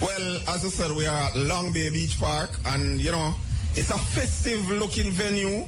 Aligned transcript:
Well, 0.00 0.36
as 0.48 0.64
I 0.64 0.68
said, 0.68 0.96
we 0.96 1.06
are 1.06 1.14
at 1.14 1.36
Long 1.36 1.72
Bay 1.72 1.90
Beach 1.90 2.18
Park, 2.18 2.48
and 2.66 2.98
you 2.98 3.12
know, 3.12 3.34
it's 3.74 3.90
a 3.90 3.98
festive 3.98 4.70
looking 4.70 5.10
venue. 5.10 5.66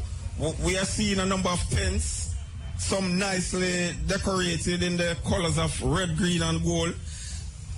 We 0.65 0.79
are 0.79 0.87
seeing 0.87 1.19
a 1.19 1.27
number 1.27 1.51
of 1.51 1.61
tents, 1.69 2.35
some 2.79 3.19
nicely 3.19 3.91
decorated 4.07 4.83
in 4.83 4.97
the 4.97 5.19
colors 5.29 5.59
of 5.59 5.79
red, 5.83 6.17
green, 6.17 6.41
and 6.41 6.63
gold. 6.65 6.95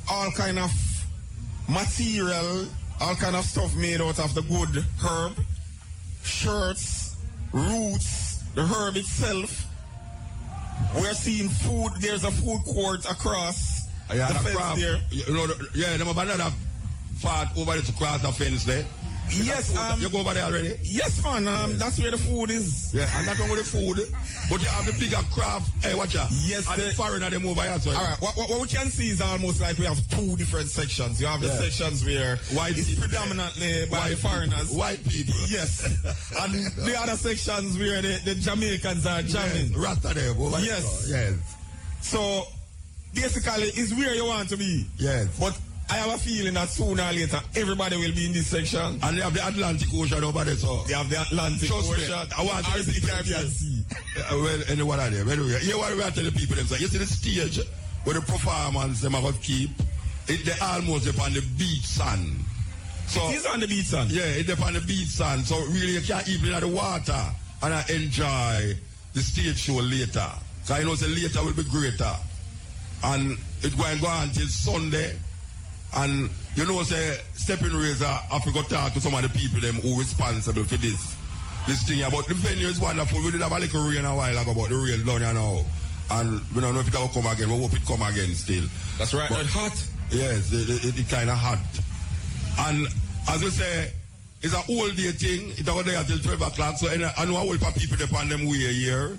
All 0.09 0.31
kind 0.31 0.61
of 0.61 0.71
material, 1.69 2.67
all 3.01 3.17
kind 3.17 3.35
of 3.35 3.45
stuff 3.45 3.75
made 3.75 4.01
out 4.01 4.21
of 4.21 4.33
the 4.35 4.43
good 4.43 4.85
herb, 5.05 5.33
shirts, 6.23 7.17
roots, 7.53 8.45
the 8.55 8.63
herb 8.63 8.97
itself. 8.97 9.67
We're 10.95 11.15
seeing 11.15 11.49
food. 11.49 11.91
There's 11.99 12.23
a 12.23 12.31
food 12.31 12.61
court 12.65 13.11
across 13.11 13.74
Yeah, 14.13 14.29
the 14.29 14.35
the 14.35 14.39
fence 14.41 14.57
craft, 14.57 14.81
there. 14.81 15.01
you 15.11 15.33
know, 15.35 15.47
the- 15.47 15.69
yeah, 15.75 15.97
them 15.97 16.07
have 16.09 16.19
another 16.19 16.53
part 17.23 17.49
over 17.57 17.73
there 17.73 17.83
to 17.83 17.93
cross 17.93 18.21
the 18.23 18.33
fence 18.33 18.65
there. 18.65 18.85
Yes, 19.31 19.69
Food- 19.71 19.79
um, 19.79 20.01
you 20.03 20.11
go 20.11 20.19
over 20.21 20.35
there 20.35 20.45
already? 20.45 20.77
Yes, 20.83 21.23
man. 21.25 21.49
Um, 21.49 21.79
That's 21.79 21.99
where 21.99 22.11
the 22.11 22.19
food 22.19 22.51
is. 22.51 22.93
Yeah, 22.93 23.09
and 23.17 23.27
not 23.27 23.41
only 23.41 23.57
the 23.57 23.65
food, 23.65 23.97
but 24.51 24.61
you 24.61 24.69
have 24.69 24.85
the 24.85 24.93
bigger 25.01 25.17
craft. 25.33 25.71
Hey, 25.83 25.95
watch 25.95 26.15
out. 26.15 26.29
Yes, 26.45 26.69
and 26.69 26.79
the, 26.79 26.85
the- 26.89 26.95
foreigner 26.95 27.31
them 27.31 27.47
over 27.47 27.63
here. 27.63 27.81
So 27.81 27.91
All 27.93 28.05
right. 28.05 28.21
What, 28.21 28.37
what, 28.37 28.51
what 28.51 28.61
we 28.61 28.69
can 28.69 28.91
see 28.91 29.09
is 29.09 29.23
almost 29.23 29.63
like 29.63 29.79
we 29.79 29.87
have 29.87 29.97
two 30.11 30.37
different 30.37 30.69
sections. 30.69 31.19
You 31.23 31.27
have 31.27 31.41
the 31.41 31.47
Yeah. 31.47 31.59
sections 31.59 32.05
where 32.05 32.37
White 32.53 32.77
it's 32.77 32.91
people. 32.91 33.05
predominantly 33.09 33.87
by 33.91 33.97
White 34.11 34.19
foreigners. 34.19 34.61
people. 34.61 34.77
White 34.77 35.09
people. 35.09 35.35
Yes. 35.49 35.83
and 36.41 36.55
the 36.85 36.95
other 37.01 37.17
sections 37.17 37.79
where 37.79 38.03
the, 38.03 38.21
the 38.27 38.35
Jamaicans 38.35 39.07
are 39.07 39.23
jamming. 39.23 39.69
Yes, 39.69 39.77
Rasta 39.77 40.13
them 40.13 40.37
over. 40.39 40.61
Yes. 40.61 41.07
Yes. 41.09 41.33
So 42.03 42.47
basically, 43.15 43.69
it's 43.81 43.93
where 43.95 44.15
you 44.15 44.25
want 44.27 44.49
to 44.51 44.57
be. 44.57 44.87
Yes. 44.99 45.29
But 45.39 45.59
I 45.91 45.97
have 45.97 46.15
a 46.15 46.19
feeling 46.19 46.55
that 46.55 46.69
sooner 46.69 47.03
or 47.03 47.13
later 47.13 47.41
everybody 47.57 47.97
will 47.97 48.15
be 48.15 48.27
in 48.27 48.33
this 48.33 48.47
section. 48.47 48.99
And 49.03 49.19
they 49.19 49.23
have 49.23 49.35
the 49.35 49.47
Atlantic 49.47 49.89
Ocean 49.95 50.25
over 50.25 50.45
there, 50.45 50.57
so. 50.57 50.83
They 50.89 50.95
have 50.95 51.11
the 51.11 51.21
Atlantic 51.21 51.69
Trust 51.69 51.91
me, 51.91 51.97
Ocean. 51.97 52.29
I 52.39 52.45
want 52.45 52.65
to 52.67 52.73
or 52.81 52.83
the 52.83 53.07
Caribbean 53.07 53.49
Sea. 53.49 53.85
Uh, 54.19 54.39
well, 54.43 54.61
any 54.69 54.83
what 54.83 54.99
are 54.99 55.11
they? 55.11 55.21
Anyway, 55.21 55.59
here 55.61 55.77
what 55.77 55.95
we 55.95 56.03
are 56.03 56.11
telling 56.11 56.33
the 56.33 56.39
people 56.39 56.57
them 56.57 56.67
say, 56.67 56.79
you 56.81 56.89
see 56.89 56.99
the 56.99 57.07
stage 57.07 57.61
where 58.05 58.15
the 58.15 58.21
performance 58.23 59.01
them 59.01 59.13
have 59.13 59.35
to 59.35 59.41
keep, 59.41 59.71
it 60.29 60.45
they 60.45 60.53
almost 60.65 61.07
upon 61.07 61.33
the 61.35 61.43
beach 61.59 61.85
sand. 61.85 62.33
So 63.07 63.29
It 63.29 63.37
is 63.37 63.47
on 63.47 63.61
the 63.61 63.69
beach, 63.69 63.85
son. 63.85 64.09
yeah, 64.11 64.25
it 64.25 64.49
upon 64.49 64.73
the 64.73 64.81
beach 64.81 65.09
sand. 65.09 65.45
So 65.45 65.59
really 65.67 65.93
you 65.93 66.01
can't 66.01 66.27
even 66.29 66.55
in 66.55 66.61
the 66.61 66.69
water 66.69 67.13
and 67.63 67.75
I 67.75 67.85
enjoy 67.91 68.75
the 69.13 69.21
stage 69.21 69.59
show 69.59 69.75
later. 69.75 70.27
Cause 70.67 70.79
you 70.79 70.87
know 70.87 70.95
the 70.97 71.09
later 71.09 71.45
will 71.45 71.53
be 71.53 71.65
greater. 71.65 72.17
And 73.05 73.37
it 73.63 73.77
going 73.77 74.01
go 74.01 74.07
on 74.09 74.31
till 74.31 74.47
Sunday. 74.47 75.15
And 75.97 76.29
you 76.57 76.67
know 76.67 76.83
say 76.83 77.19
stepping 77.35 77.73
razor 77.73 78.07
I 78.07 78.41
forgot 78.41 78.65
to 78.69 78.75
talk 78.75 78.93
to 78.95 79.01
some 79.01 79.15
of 79.15 79.23
the 79.23 79.29
people 79.29 79.61
them 79.61 79.77
who 79.77 79.99
responsible 79.99 80.65
for 80.65 80.77
this. 80.77 81.15
This 81.67 81.83
thing 81.85 82.03
about 82.03 82.27
the 82.27 82.35
venue 82.35 82.67
is 82.67 82.81
wonderful. 82.81 83.23
We 83.23 83.31
did 83.31 83.41
have 83.41 83.53
a 83.53 83.59
little 83.59 83.89
rain 83.89 84.05
a 84.05 84.15
while 84.15 84.37
ago 84.37 84.51
about 84.51 84.69
the 84.69 84.77
rain 84.77 85.05
down 85.07 85.21
here 85.21 85.33
now. 85.33 85.65
And 86.11 86.41
we 86.55 86.61
don't 86.61 86.75
know 86.75 86.81
if 86.81 86.89
it 86.89 86.95
will 86.99 87.09
come 87.09 87.27
again. 87.27 87.49
We 87.51 87.59
hope 87.61 87.73
it 87.73 87.87
come 87.87 88.03
again 88.03 88.35
still. 88.35 88.65
That's 88.99 89.15
right. 89.15 89.29
But- 89.29 89.47
hot. 89.47 89.73
Yes, 90.11 90.53
it, 90.53 90.69
it, 90.69 90.99
it 91.01 91.09
kind 91.09 91.31
of 91.31 91.37
hot. 91.37 91.59
And 92.69 92.87
as 93.29 93.43
we 93.43 93.49
say, 93.51 93.91
it's 94.43 94.53
a 94.53 94.59
whole 94.59 94.89
day 94.91 95.11
thing. 95.13 95.53
It's 95.57 95.67
out 95.69 95.85
there 95.87 95.99
until 95.99 96.19
12 96.19 96.43
o'clock. 96.43 96.77
So 96.77 96.89
any- 96.89 97.05
I 97.05 97.25
know 97.25 97.37
a 97.37 97.41
whole 97.41 97.55
lot 97.57 97.69
of 97.69 97.75
people 97.77 97.97
depend 97.97 98.31
them 98.31 98.45
way 98.47 98.57
here. 98.73 99.17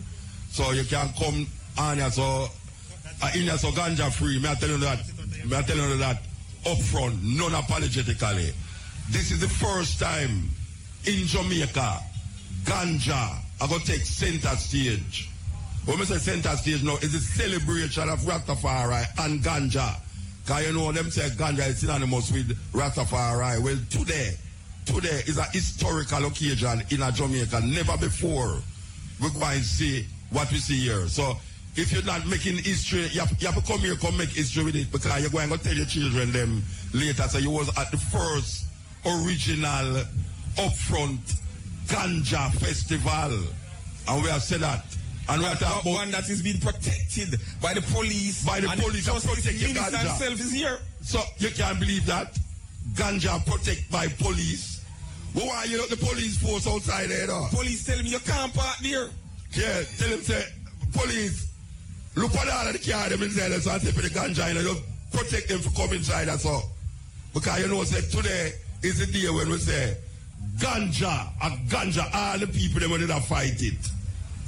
So 0.52 0.72
you 0.72 0.84
can 0.84 1.10
come 1.20 1.48
on 1.78 1.98
here. 1.98 2.12
So 2.12 2.48
uh, 3.22 3.32
in 3.36 3.42
here, 3.42 3.58
so 3.58 3.72
ganja 3.72 4.12
free. 4.12 4.40
May 4.40 4.52
I 4.52 4.56
tell 4.56 4.70
you 4.70 4.78
that? 4.78 5.00
May 5.46 5.58
I 5.58 5.62
tell 5.62 5.78
you 5.78 5.98
that 5.98 6.22
up 6.66 6.78
front, 6.80 7.22
non-apologetically. 7.24 8.54
This 9.12 9.32
is 9.32 9.40
the 9.40 9.48
first 9.48 10.00
time 10.00 10.50
in 11.06 11.28
Jamaica, 11.28 12.00
ganja 12.64 13.38
are 13.62 13.68
going 13.68 13.82
to 13.82 13.86
take 13.88 14.02
center 14.02 14.56
stage. 14.56 15.30
When 15.86 16.00
we 16.00 16.06
say 16.06 16.18
center 16.18 16.56
stage 16.58 16.84
now, 16.84 16.96
it's 16.96 17.14
a 17.14 17.20
celebration 17.20 18.10
of 18.10 18.20
Rastafari 18.22 19.06
and 19.20 19.42
ganja. 19.42 20.00
Because 20.44 20.68
you 20.68 20.74
know, 20.74 20.92
them 20.92 21.12
say 21.12 21.30
ganja 21.30 21.68
is 21.68 21.80
synonymous 21.80 22.32
with 22.32 22.58
Rastafari. 22.74 23.62
Well, 23.64 23.78
today, 23.90 24.36
today 24.86 25.22
is 25.28 25.38
a 25.38 25.44
historical 25.44 26.26
occasion 26.26 26.82
in 26.90 27.04
a 27.04 27.12
Jamaica. 27.12 27.62
Never 27.62 27.98
before 27.98 28.58
we 29.22 29.30
go 29.30 29.46
and 29.46 29.64
see 29.64 30.06
what 30.32 30.52
we 30.52 30.58
see 30.58 30.80
here. 30.80 31.08
So, 31.08 31.38
if 31.76 31.92
you're 31.92 32.04
not 32.04 32.26
making 32.28 32.58
history, 32.58 33.08
you 33.12 33.20
have, 33.20 33.36
you 33.40 33.48
have 33.48 33.56
to 33.56 33.72
come 33.72 33.80
here, 33.82 33.96
come 33.96 34.18
make 34.18 34.30
history 34.30 34.64
with 34.64 34.76
it 34.76 34.92
because 34.92 35.22
you're 35.22 35.30
going 35.30 35.50
to 35.50 35.58
tell 35.58 35.74
your 35.74 35.86
children 35.86 36.32
them 36.32 36.64
later. 36.94 37.24
So 37.24 37.38
you 37.38 37.52
was 37.52 37.70
at 37.78 37.92
the 37.92 37.98
first 37.98 38.66
original 39.06 40.04
upfront 40.56 41.42
ganja 41.88 42.52
festival. 42.56 43.40
And 44.08 44.24
we 44.24 44.30
have 44.30 44.42
said 44.42 44.62
that. 44.62 44.86
And 45.28 45.42
we 45.42 45.48
are 45.48 45.56
talking 45.56 45.94
one 45.94 46.12
that 46.12 46.30
is 46.30 46.42
being 46.42 46.60
protected 46.60 47.40
by 47.62 47.74
the 47.74 47.82
police. 47.82 48.46
By 48.46 48.60
the 48.62 48.70
and 48.70 48.80
police 48.80 49.06
justice 49.06 49.36
protect 49.36 49.60
your 49.60 49.70
minister 49.70 49.98
ganja. 49.98 50.08
himself 50.08 50.40
is 50.40 50.52
here. 50.54 50.80
So 51.02 51.22
you 51.40 51.50
can't 51.50 51.80
believe 51.80 52.06
that 52.06 52.38
ganja 52.94 53.46
protect 53.46 53.92
by 53.92 54.08
police. 54.08 54.82
Well, 55.34 55.50
are 55.50 55.66
you 55.66 55.78
know 55.78 55.88
the 55.88 55.98
police 55.98 56.38
force 56.38 56.68
outside 56.68 57.10
there? 57.10 57.28
Though? 57.28 57.48
Police 57.52 57.86
tell 57.86 58.02
me 58.02 58.10
you 58.10 58.20
can't 58.20 58.54
park 58.54 58.78
there. 58.82 59.10
Yeah, 59.52 59.84
tell 59.98 60.10
him 60.10 60.22
say 60.22 60.46
police. 60.94 61.55
Look 62.16 62.34
at 62.36 62.50
all 62.50 62.68
of 62.68 62.74
the 62.74 62.92
car 62.92 63.10
them 63.10 63.24
inside 63.24 63.52
so 63.62 63.72
I 63.72 63.78
take 63.78 63.94
the 63.94 64.04
ganja 64.04 64.50
and 64.50 64.60
just 64.60 64.82
protect 65.12 65.50
them 65.50 65.60
from 65.60 65.74
coming 65.74 65.98
inside. 65.98 66.26
That's 66.26 66.46
all. 66.46 66.64
Because 67.34 67.60
you 67.60 67.68
know, 67.68 67.84
say 67.84 68.02
today 68.10 68.54
is 68.82 69.00
the 69.00 69.12
day 69.12 69.30
when 69.30 69.50
we 69.50 69.58
say 69.58 69.98
ganja, 70.58 71.28
a 71.42 71.50
ganja, 71.68 72.10
all 72.14 72.40
the 72.40 72.48
people 72.48 72.80
them 72.80 73.06
they 73.06 73.20
fight 73.20 73.62
it. 73.62 73.92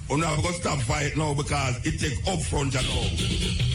We're 0.10 0.18
not 0.18 0.42
to 0.42 0.54
stop 0.54 0.80
fight 0.80 1.18
now 1.18 1.34
because 1.34 1.86
it 1.86 2.00
take 2.00 2.18
upfront 2.24 2.76
and 2.78 2.88
all. 2.88 3.68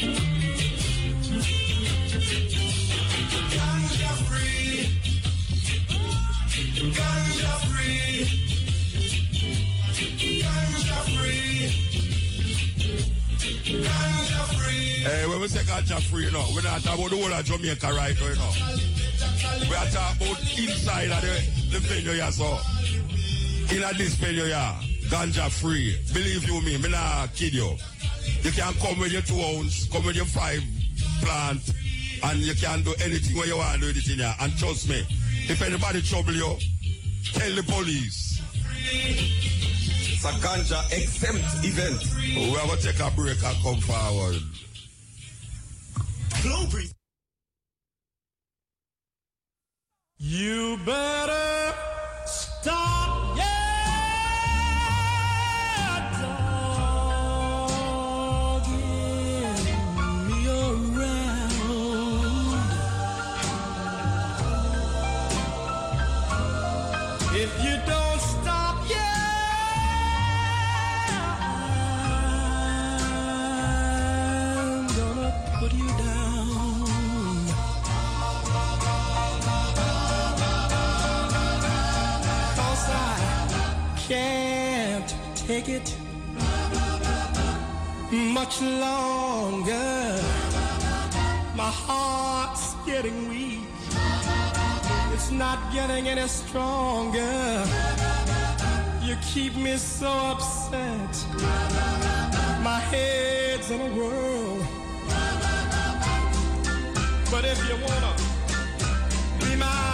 Ganja 0.00 0.29
free. 15.02 15.12
Eh, 15.12 15.26
when 15.26 15.40
we 15.40 15.48
say 15.48 15.60
ganja 15.60 16.00
free, 16.00 16.24
you 16.24 16.30
know, 16.30 16.44
we're 16.54 16.62
not 16.62 16.82
talking 16.82 17.06
about 17.06 17.10
the 17.10 17.16
whole 17.16 17.32
of 17.32 17.44
Jamaica 17.44 17.86
right 17.92 18.14
now, 18.20 18.28
you 18.28 18.34
know. 18.36 18.52
We 19.68 19.76
are 19.76 19.86
talking 19.86 20.26
about 20.26 20.58
inside 20.58 21.10
of 21.10 21.20
the, 21.20 21.70
the 21.72 21.78
venue, 21.80 22.12
yeah, 22.12 22.30
so. 22.30 22.58
In 23.74 23.82
a 23.82 23.92
this 23.94 24.14
venue, 24.14 24.44
yeah, 24.44 24.80
ganja 25.08 25.50
free. 25.50 25.98
Believe 26.12 26.46
you 26.46 26.60
me, 26.62 26.78
me 26.78 26.88
not 26.88 27.34
kid 27.34 27.54
you. 27.54 27.76
You 28.42 28.50
can 28.52 28.72
come 28.74 28.98
with 28.98 29.12
your 29.12 29.22
two 29.22 29.40
ounce, 29.40 29.88
come 29.88 30.04
with 30.04 30.16
your 30.16 30.24
five 30.24 30.62
plant, 31.22 31.62
and 32.24 32.38
you 32.40 32.54
can 32.54 32.82
do 32.82 32.94
anything 33.02 33.36
where 33.36 33.46
you 33.46 33.56
want 33.56 33.80
to 33.80 33.92
do 33.92 34.12
in 34.12 34.18
here. 34.18 34.34
And 34.40 34.56
trust 34.58 34.88
me, 34.88 35.04
if 35.48 35.62
anybody 35.62 36.02
trouble 36.02 36.34
you, 36.34 36.56
tell 37.32 37.54
the 37.54 37.62
police. 37.62 38.40
It's 38.92 40.24
a 40.24 40.32
ganja 40.44 40.84
exempt 40.92 41.64
event. 41.64 42.00
We 42.36 42.56
are 42.56 42.66
going 42.66 42.78
to 42.78 42.92
take 42.92 43.00
a 43.00 43.10
break 43.14 43.42
and 43.42 43.56
come 43.62 43.80
forward. 43.80 44.42
You 50.22 50.78
better 50.86 51.74
stop, 52.24 52.89
much 88.12 88.60
longer. 88.60 90.20
My 91.54 91.70
heart's 91.70 92.74
getting 92.84 93.28
weak. 93.28 93.60
It's 95.12 95.30
not 95.30 95.72
getting 95.72 96.08
any 96.08 96.26
stronger. 96.26 97.64
You 99.02 99.16
keep 99.22 99.54
me 99.56 99.76
so 99.76 100.08
upset. 100.08 101.12
My 102.62 102.80
head's 102.90 103.70
in 103.70 103.80
a 103.80 103.94
whirl. 103.94 104.58
But 107.30 107.44
if 107.44 107.58
you 107.68 107.76
wanna 107.86 108.12
be 109.38 109.56
my 109.56 109.89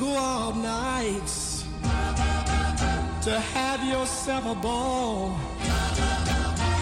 go 0.00 0.16
out 0.16 0.56
nights 0.56 1.66
to 3.22 3.38
have 3.38 3.84
yourself 3.84 4.46
a 4.46 4.54
ball. 4.54 5.38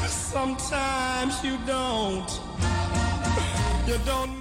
Sometimes 0.06 1.42
you 1.42 1.58
don't. 1.66 2.40
You 3.88 3.98
don't. 4.06 4.37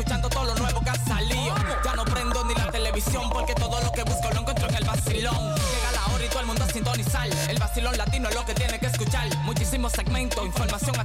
escuchando 0.00 0.30
todo 0.30 0.44
lo 0.46 0.54
nuevo 0.54 0.80
que 0.80 0.90
ha 0.90 0.94
salido. 0.94 1.54
Ya 1.84 1.94
no 1.94 2.04
prendo 2.04 2.42
ni 2.44 2.54
la 2.54 2.70
televisión 2.70 3.28
porque 3.30 3.54
todo 3.54 3.80
lo 3.82 3.92
que 3.92 4.02
busco 4.02 4.30
lo 4.32 4.40
encuentro 4.40 4.68
en 4.68 4.74
el 4.76 4.84
vacilón. 4.84 5.54
Llega 5.54 5.92
la 5.92 6.14
hora 6.14 6.24
y 6.24 6.28
todo 6.28 6.40
el 6.40 6.46
mundo 6.46 6.64
a 6.64 6.68
sintonizar. 6.68 7.28
El 7.48 7.58
vacilón 7.58 7.96
latino 7.98 8.28
es 8.30 8.34
lo 8.34 8.44
que 8.46 8.54
tiene 8.54 8.78
que 8.78 8.86
escuchar. 8.86 9.28
Muchísimos 9.44 9.92
segmentos, 9.92 10.44
información 10.46 10.98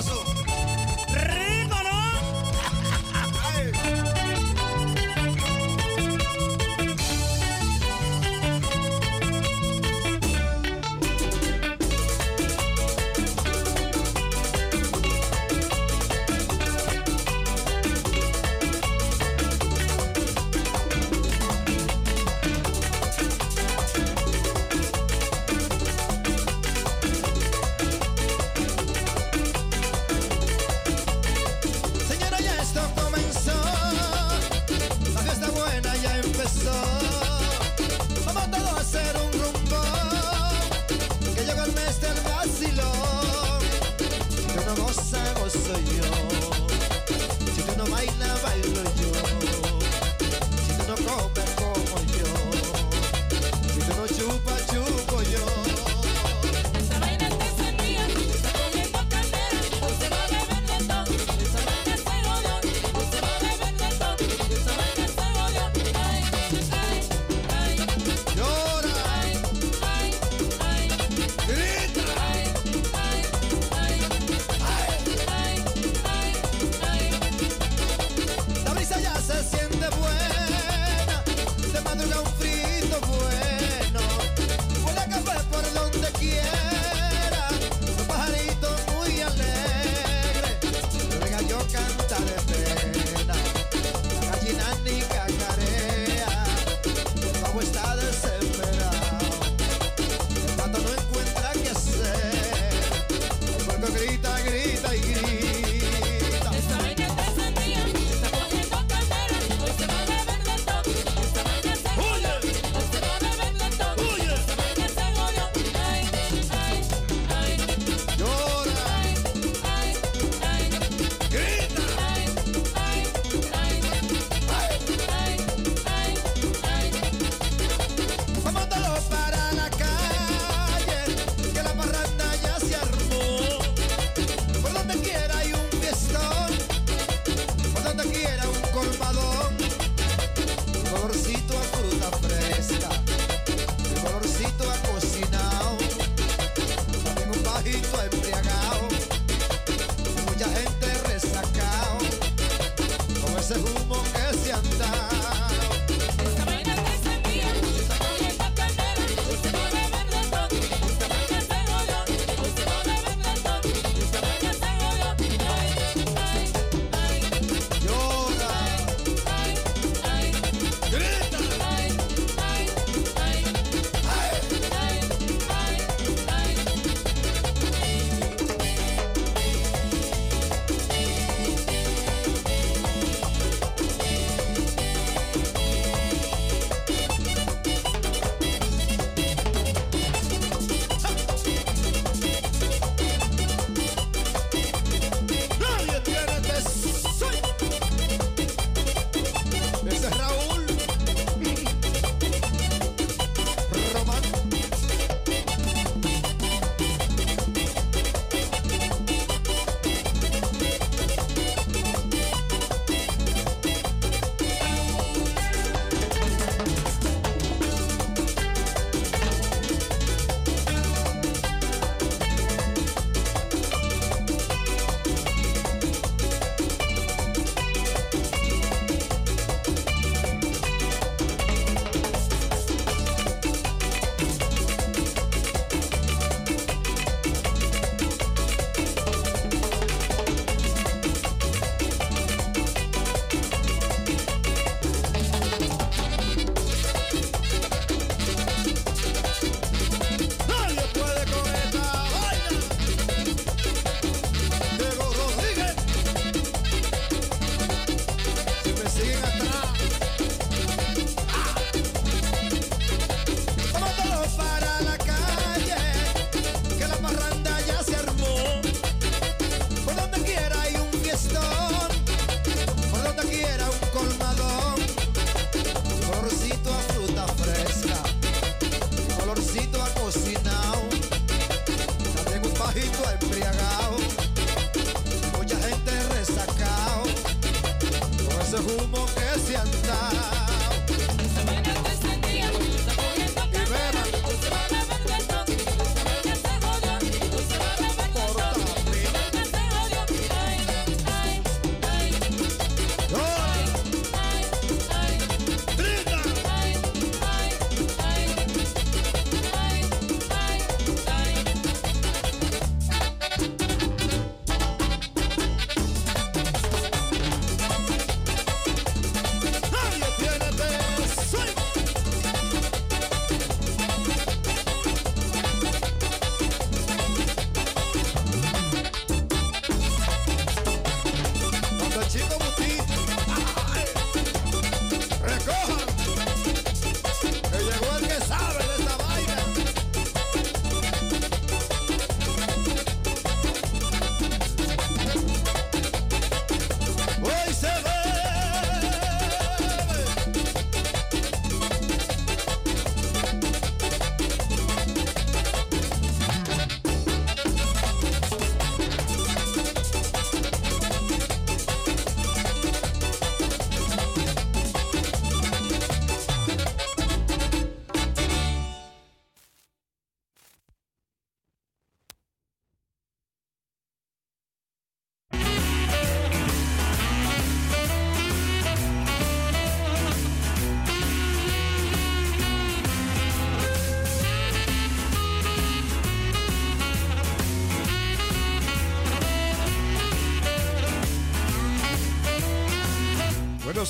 Rico, 0.00 0.31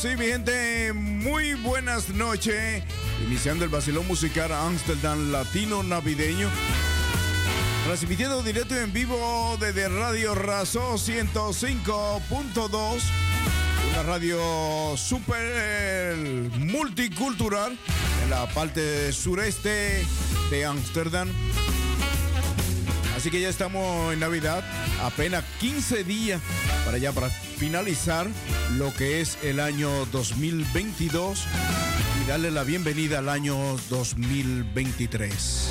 sí, 0.03 0.17
mi 0.17 0.27
gente, 0.27 0.93
muy 0.93 1.55
buenas 1.55 2.09
noches. 2.09 2.83
Iniciando 3.25 3.65
el 3.65 3.71
vacilón 3.71 4.05
musical 4.09 4.51
Amsterdam 4.51 5.31
Latino 5.31 5.85
Navideño. 5.85 6.49
Transmitiendo 7.87 8.43
directo 8.43 8.75
y 8.75 8.79
en 8.79 8.93
vivo 8.93 9.57
desde 9.61 9.89
Radio 9.89 10.35
Razo 10.35 10.95
105.2. 10.95 13.03
Una 13.93 14.03
radio 14.03 14.97
super 14.97 16.17
multicultural 16.59 17.79
en 18.25 18.31
la 18.31 18.47
parte 18.47 19.13
sureste 19.13 20.05
de 20.51 20.65
Ámsterdam. 20.65 21.29
Así 23.17 23.31
que 23.31 23.41
ya 23.41 23.49
estamos 23.49 24.13
en 24.13 24.19
Navidad, 24.19 24.65
apenas 25.01 25.45
15 25.61 26.05
días 26.05 26.41
para 26.85 26.99
ya 26.99 27.13
para 27.13 27.31
finalizar 27.31 28.27
lo 28.77 28.93
que 28.95 29.21
es 29.21 29.39
el 29.43 29.61
año 29.61 29.91
2022 30.07 31.45
y 32.23 32.29
darle 32.29 32.51
la 32.51 32.65
bienvenida 32.65 33.19
al 33.19 33.29
año 33.29 33.57
2023. 33.89 35.71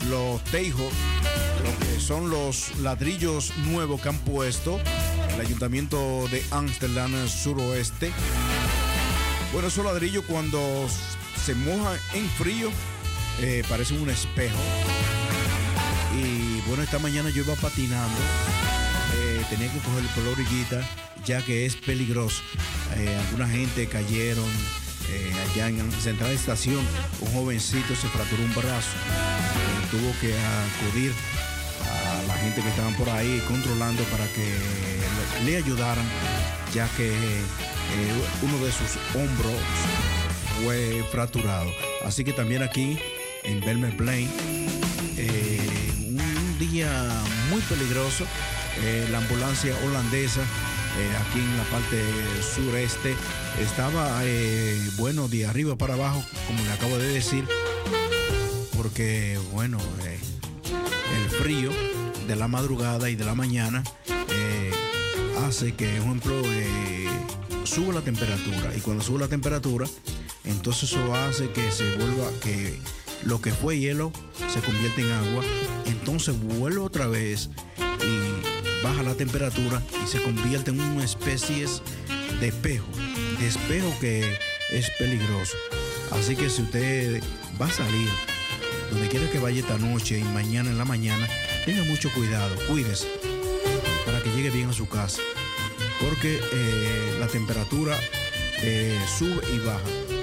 los 0.09 0.43
tejos, 0.45 0.93
lo 1.65 1.87
que 1.87 2.01
son 2.01 2.31
los 2.31 2.77
ladrillos 2.79 3.53
nuevos 3.67 4.01
que 4.01 4.09
han 4.09 4.19
puesto 4.19 4.81
el 5.35 5.41
ayuntamiento 5.41 6.29
de 6.31 6.43
Ámsterdam 6.51 7.29
suroeste. 7.29 8.13
Bueno, 9.53 9.69
esos 9.69 9.85
ladrillos 9.85 10.25
cuando 10.27 10.61
se 11.45 11.55
mojan 11.55 11.99
en 12.15 12.29
frío 12.31 12.71
eh, 13.41 13.63
parecen 13.69 14.01
un 14.01 14.11
espejo. 14.11 14.59
Y 16.15 16.61
bueno, 16.69 16.83
esta 16.83 16.99
mañana 16.99 17.31
yo 17.31 17.43
iba 17.43 17.55
patinando. 17.55 18.19
eh, 19.17 19.43
tenía 19.49 19.73
que 19.73 19.79
coger 19.79 20.05
por 20.15 20.25
la 20.25 20.31
orillita 20.31 20.89
ya 21.25 21.43
que 21.45 21.67
es 21.67 21.77
peligroso. 21.77 22.43
Eh, 22.97 23.17
alguna 23.27 23.49
gente 23.49 23.87
cayeron 23.87 24.49
eh, 25.11 25.33
allá 25.51 25.69
en 25.69 25.93
central 25.93 26.31
de 26.31 26.37
estación. 26.37 26.85
Un 27.21 27.33
jovencito 27.33 27.95
se 27.95 28.09
fracturó 28.09 28.43
un 28.43 28.55
brazo. 28.55 28.91
Eh, 28.97 29.87
tuvo 29.91 30.13
que 30.21 30.35
acudir 30.35 31.13
a 31.89 32.23
la 32.27 32.35
gente 32.35 32.63
que 32.63 32.69
estaban 32.69 32.95
por 32.95 33.09
ahí 33.11 33.43
controlando 33.49 34.03
para 34.05 34.27
que 34.33 34.45
le, 35.45 35.51
le 35.51 35.57
ayudaran, 35.57 36.05
ya 36.75 36.89
que 36.97 37.13
uno 38.43 38.65
de 38.65 38.71
sus 38.71 38.97
hombros 39.15 39.55
fue 40.63 41.05
fracturado. 41.11 41.71
Así 42.05 42.23
que 42.23 42.33
también 42.33 42.63
aquí 42.63 42.99
en 43.43 43.61
Belmer 43.61 43.97
Plain, 43.97 44.29
un 46.07 46.59
día 46.59 46.91
muy 47.51 47.61
peligroso, 47.63 48.25
la 49.11 49.19
ambulancia 49.19 49.75
holandesa 49.85 50.43
eh, 51.01 51.17
aquí 51.17 51.39
en 51.39 51.57
la 51.57 51.65
parte 51.65 52.03
sureste 52.55 53.15
estaba, 53.59 54.21
eh, 54.25 54.79
bueno, 54.99 55.29
de 55.29 55.47
arriba 55.47 55.77
para 55.77 55.95
abajo, 55.95 56.23
como 56.47 56.63
le 56.63 56.73
acabo 56.73 56.99
de 56.99 57.09
decir, 57.09 57.47
porque, 58.77 59.39
bueno, 59.53 59.79
eh, 60.05 60.19
el 61.17 61.31
frío 61.31 61.71
de 62.27 62.37
la 62.37 62.49
madrugada 62.49 63.09
y 63.09 63.17
de 63.17 63.25
la 63.25 63.35
mañana 63.35 63.83
hace 65.47 65.73
que, 65.75 65.87
por 65.87 66.05
ejemplo, 66.05 66.43
sube 67.65 67.95
la 67.95 68.03
temperatura. 68.03 68.77
Y 68.77 68.81
cuando 68.81 69.03
sube 69.03 69.21
la 69.21 69.29
temperatura, 69.29 69.87
entonces 70.45 70.93
eso 70.93 71.15
hace 71.15 71.51
que 71.51 71.71
se 71.73 71.97
vuelva, 71.97 72.31
que 72.43 72.79
lo 73.25 73.41
que 73.41 73.53
fue 73.53 73.79
hielo 73.79 74.13
se 74.53 74.61
convierte 74.61 75.01
en 75.01 75.13
agua. 75.13 75.45
Entonces 75.87 76.39
vuelve 76.39 76.79
otra 76.79 77.07
vez 77.07 77.49
baja 78.83 79.03
la 79.03 79.15
temperatura 79.15 79.83
y 80.03 80.07
se 80.07 80.23
convierte 80.23 80.71
en 80.71 80.81
una 80.81 81.05
especie 81.05 81.67
de 82.41 82.49
espejo. 82.49 82.87
De 83.39 83.47
espejo 83.47 83.93
que 84.01 84.39
es 84.71 84.91
peligroso. 84.99 85.57
Así 86.13 86.37
que 86.37 86.51
si 86.51 86.63
usted 86.63 87.23
va 87.61 87.67
a 87.67 87.73
salir, 87.73 88.09
donde 88.91 89.09
quiera 89.09 89.31
que 89.31 89.39
vaya 89.39 89.61
esta 89.61 89.79
noche 89.79 90.19
y 90.19 90.25
mañana 90.25 90.71
en 90.71 90.79
la 90.79 90.85
mañana, 90.85 91.29
tenga 91.65 91.85
mucho 91.85 92.11
cuidado, 92.13 92.55
cuídese 92.69 93.09
para 94.05 94.23
que 94.23 94.31
llegue 94.31 94.51
bien 94.51 94.69
a 94.71 94.73
su 94.73 94.89
casa. 94.89 95.23
Porque 96.01 96.41
eh, 96.53 97.17
la 97.21 97.27
temperatura 97.27 97.97
eh, 98.63 98.99
sube 99.19 99.41
y 99.55 99.59
baja. 99.59 99.81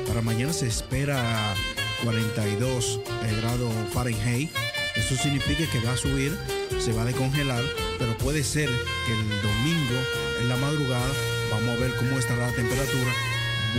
Para 0.08 0.22
mañana 0.22 0.54
se 0.54 0.67
espera 0.67 1.56
42 2.04 3.00
grados 3.41 3.74
Fahrenheit. 3.93 4.50
Eso 4.96 5.15
significa 5.15 5.70
que 5.72 5.80
va 5.80 5.93
a 5.93 5.98
subir, 5.98 6.36
se 6.80 6.94
va 6.94 7.02
a 7.02 7.06
descongelar, 7.06 7.63
pero 8.00 8.18
puede 8.18 8.44
ser 8.44 8.70
que 9.06 9.13
el 9.13 9.42
domingo 9.42 10.00
en 10.42 10.50
la 10.50 10.56
madrugada, 10.58 11.08
vamos 11.52 11.70
a 11.78 11.80
ver 11.82 11.96
cómo 11.98 12.18
estará 12.20 12.48
la 12.48 12.54
temperatura, 12.56 13.12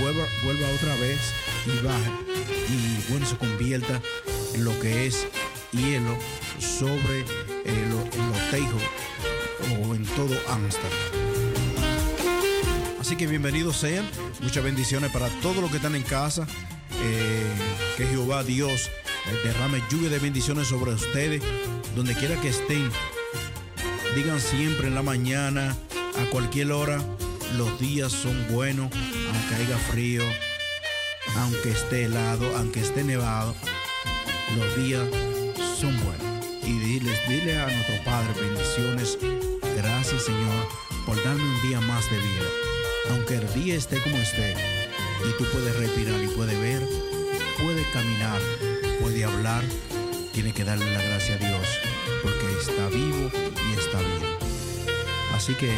vuelva, 0.01 0.25
vuelva 0.45 0.69
otra 0.77 0.95
vez 0.97 1.19
y 1.67 1.85
baje. 1.85 2.11
Y 2.69 3.11
bueno, 3.11 3.27
se 3.27 3.37
convierta 3.37 4.01
en 4.55 4.65
lo 4.65 4.79
que 4.81 5.07
es 5.07 5.27
hielo 5.73 6.17
sobre 6.59 7.21
eh, 7.65 7.87
lo- 7.91 8.05
los 8.27 8.51
tejos 8.51 8.83
o 9.87 9.95
en 9.95 10.05
todo 10.05 10.35
Amsterdam. 10.49 10.93
Así 13.01 13.17
que 13.17 13.27
bienvenidos 13.27 13.77
sean, 13.79 14.07
muchas 14.41 14.63
bendiciones 14.63 15.11
para 15.13 15.29
todos 15.41 15.57
los 15.57 15.71
que 15.71 15.77
están 15.77 15.95
en 15.95 16.03
casa. 16.03 16.47
Eh, 17.01 17.47
que 17.97 18.07
Jehová 18.07 18.43
Dios 18.43 18.87
eh, 19.27 19.39
derrame 19.45 19.81
lluvia 19.89 20.09
de 20.11 20.19
bendiciones 20.19 20.67
sobre 20.67 20.93
ustedes, 20.93 21.41
donde 21.95 22.15
quiera 22.15 22.41
que 22.41 22.49
estén. 22.49 22.91
Digan 24.15 24.41
siempre 24.41 24.89
en 24.89 24.95
la 24.95 25.03
mañana, 25.03 25.77
a 26.21 26.31
cualquier 26.31 26.73
hora, 26.73 27.03
los 27.57 27.79
días 27.79 28.13
son 28.13 28.47
buenos, 28.51 28.91
aunque 28.93 29.55
haya 29.55 29.79
frío, 29.91 30.23
aunque 31.37 31.71
esté 31.71 32.05
helado, 32.05 32.57
aunque 32.57 32.81
esté 32.81 33.05
nevado, 33.05 33.55
los 34.57 34.77
días 34.77 35.05
son 35.79 35.97
buenos. 36.05 36.47
Y 36.65 36.79
diles, 36.79 37.19
dile 37.29 37.59
a 37.59 37.67
nuestro 37.67 38.05
Padre 38.05 38.29
bendiciones. 38.41 39.19
Gracias 39.77 40.25
Señor 40.25 40.69
por 41.07 41.23
darme 41.25 41.43
un 41.43 41.63
día 41.63 41.81
más 41.81 42.05
de 42.11 42.19
vida. 42.19 42.49
Aunque 43.11 43.37
el 43.37 43.55
día 43.55 43.77
esté 43.77 44.03
como 44.03 44.17
esté, 44.19 44.55
y 45.27 45.39
tú 45.39 45.45
puedes 45.53 45.75
respirar 45.77 46.23
y 46.23 46.29
puedes 46.29 46.61
ver, 46.61 46.87
puedes 47.57 47.87
caminar, 47.89 48.41
puedes 49.01 49.25
hablar, 49.25 49.65
tiene 50.39 50.53
que 50.53 50.63
darle 50.63 50.89
la 50.93 51.03
gracia 51.03 51.35
a 51.35 51.39
Dios, 51.39 51.67
porque 52.23 52.47
está 52.61 52.87
vivo 52.91 53.29
y 53.35 53.77
está 53.77 53.99
bien. 53.99 54.23
Así 55.35 55.53
que 55.57 55.69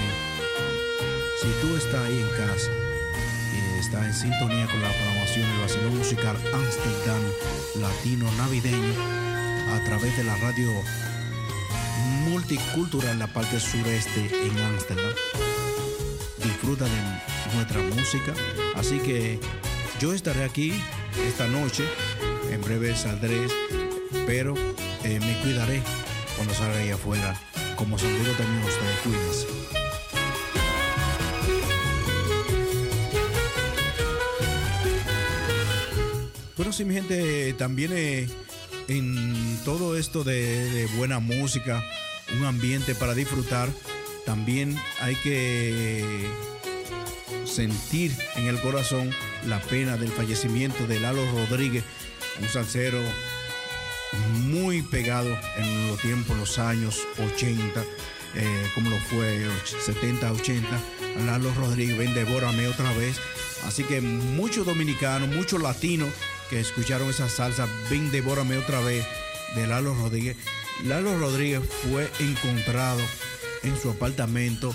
si 1.41 1.49
tú 1.63 1.75
estás 1.79 2.03
ahí 2.03 2.19
en 2.21 2.29
casa 2.47 2.71
y 3.55 3.81
estás 3.81 4.05
en 4.05 4.13
sintonía 4.13 4.67
con 4.67 4.83
la 4.83 4.91
programación 4.91 5.49
del 5.49 5.61
vacilón 5.63 5.97
musical 5.97 6.37
Amsterdam 6.53 7.23
Latino 7.81 8.31
Navideño 8.37 8.93
a 9.73 9.83
través 9.87 10.15
de 10.19 10.25
la 10.25 10.37
radio 10.37 10.69
multicultural 12.29 13.19
la 13.19 13.29
parte 13.29 13.59
sureste 13.59 14.29
en 14.45 14.59
Ámsterdam. 14.59 15.15
Disfruta 16.37 16.85
de 16.85 17.55
nuestra 17.55 17.81
música. 17.81 18.35
Así 18.77 18.99
que 18.99 19.41
yo 19.99 20.13
estaré 20.13 20.45
aquí 20.45 20.75
esta 21.27 21.47
noche. 21.47 21.89
En 22.51 22.61
breve 22.61 22.95
saldré, 22.95 23.47
pero 24.31 24.55
eh, 25.03 25.19
me 25.19 25.41
cuidaré 25.43 25.83
cuando 26.37 26.55
salga 26.55 26.79
ahí 26.79 26.91
afuera. 26.91 27.35
Como 27.75 27.99
se 27.99 28.07
digo 28.07 28.33
también 28.39 28.63
ustedes, 28.63 28.99
cuídense. 29.03 29.47
Bueno, 36.57 36.73
sí, 36.73 36.85
mi 36.85 36.95
gente, 36.95 37.55
también 37.55 37.91
eh, 37.93 38.29
en 38.87 39.59
todo 39.65 39.97
esto 39.99 40.23
de, 40.23 40.71
de 40.71 40.87
buena 40.97 41.19
música, 41.19 41.83
un 42.39 42.45
ambiente 42.45 42.95
para 42.95 43.15
disfrutar, 43.15 43.69
también 44.27 44.79
hay 45.01 45.17
que 45.17 46.05
sentir 47.47 48.13
en 48.37 48.47
el 48.47 48.61
corazón 48.61 49.11
la 49.49 49.61
pena 49.61 49.97
del 49.97 50.11
fallecimiento 50.11 50.87
de 50.87 51.01
Lalo 51.01 51.25
Rodríguez, 51.33 51.83
un 52.41 52.49
salsero 52.49 53.01
muy 54.43 54.83
pegado 54.83 55.29
en 55.57 55.89
los 55.89 56.01
tiempos, 56.01 56.37
los 56.37 56.59
años 56.59 57.07
80, 57.19 57.85
eh, 58.35 58.71
como 58.75 58.91
lo 58.91 58.99
fue 58.99 59.47
70, 59.85 60.33
80. 60.33 60.69
Lalo 61.27 61.53
Rodríguez, 61.55 61.97
ven, 61.99 62.15
devórame 62.15 62.67
otra 62.69 62.93
vez. 62.95 63.17
Así 63.67 63.85
que 63.85 64.01
muchos 64.01 64.67
dominicanos, 64.67 65.29
muchos 65.29 65.63
latinos 65.63 66.09
que 66.49 66.61
escucharon 66.61 67.09
esa 67.11 67.29
salsa, 67.29 67.67
ven, 67.91 68.11
devórame 68.11 68.57
otra 68.57 68.81
vez, 68.81 69.05
de 69.55 69.67
Lalo 69.67 69.95
Rodríguez. 69.95 70.37
Lalo 70.85 71.19
Rodríguez 71.19 71.61
fue 71.83 72.11
encontrado 72.21 73.01
en 73.63 73.79
su 73.81 73.91
apartamento 73.91 74.75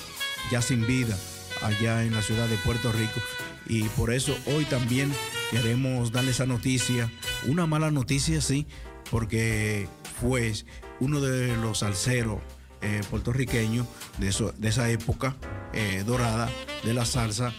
ya 0.51 0.61
sin 0.61 0.85
vida 0.85 1.17
allá 1.61 2.03
en 2.03 2.13
la 2.13 2.21
ciudad 2.21 2.47
de 2.47 2.57
Puerto 2.57 2.91
Rico 2.91 3.19
y 3.67 3.83
por 3.89 4.13
eso 4.13 4.37
hoy 4.45 4.65
también 4.65 5.11
queremos 5.51 6.11
darle 6.11 6.31
esa 6.31 6.45
noticia, 6.45 7.11
una 7.47 7.65
mala 7.65 7.91
noticia 7.91 8.41
sí, 8.41 8.67
porque 9.11 9.87
fue 10.19 10.53
uno 10.99 11.21
de 11.21 11.55
los 11.57 11.79
salseros 11.79 12.39
eh, 12.81 13.01
puertorriqueños 13.09 13.87
de, 14.17 14.29
esa 14.67 14.89
época 14.89 15.35
eh, 15.73 16.03
dorada 16.05 16.49
de 16.83 16.93
la 16.93 17.05
salsa 17.05 17.53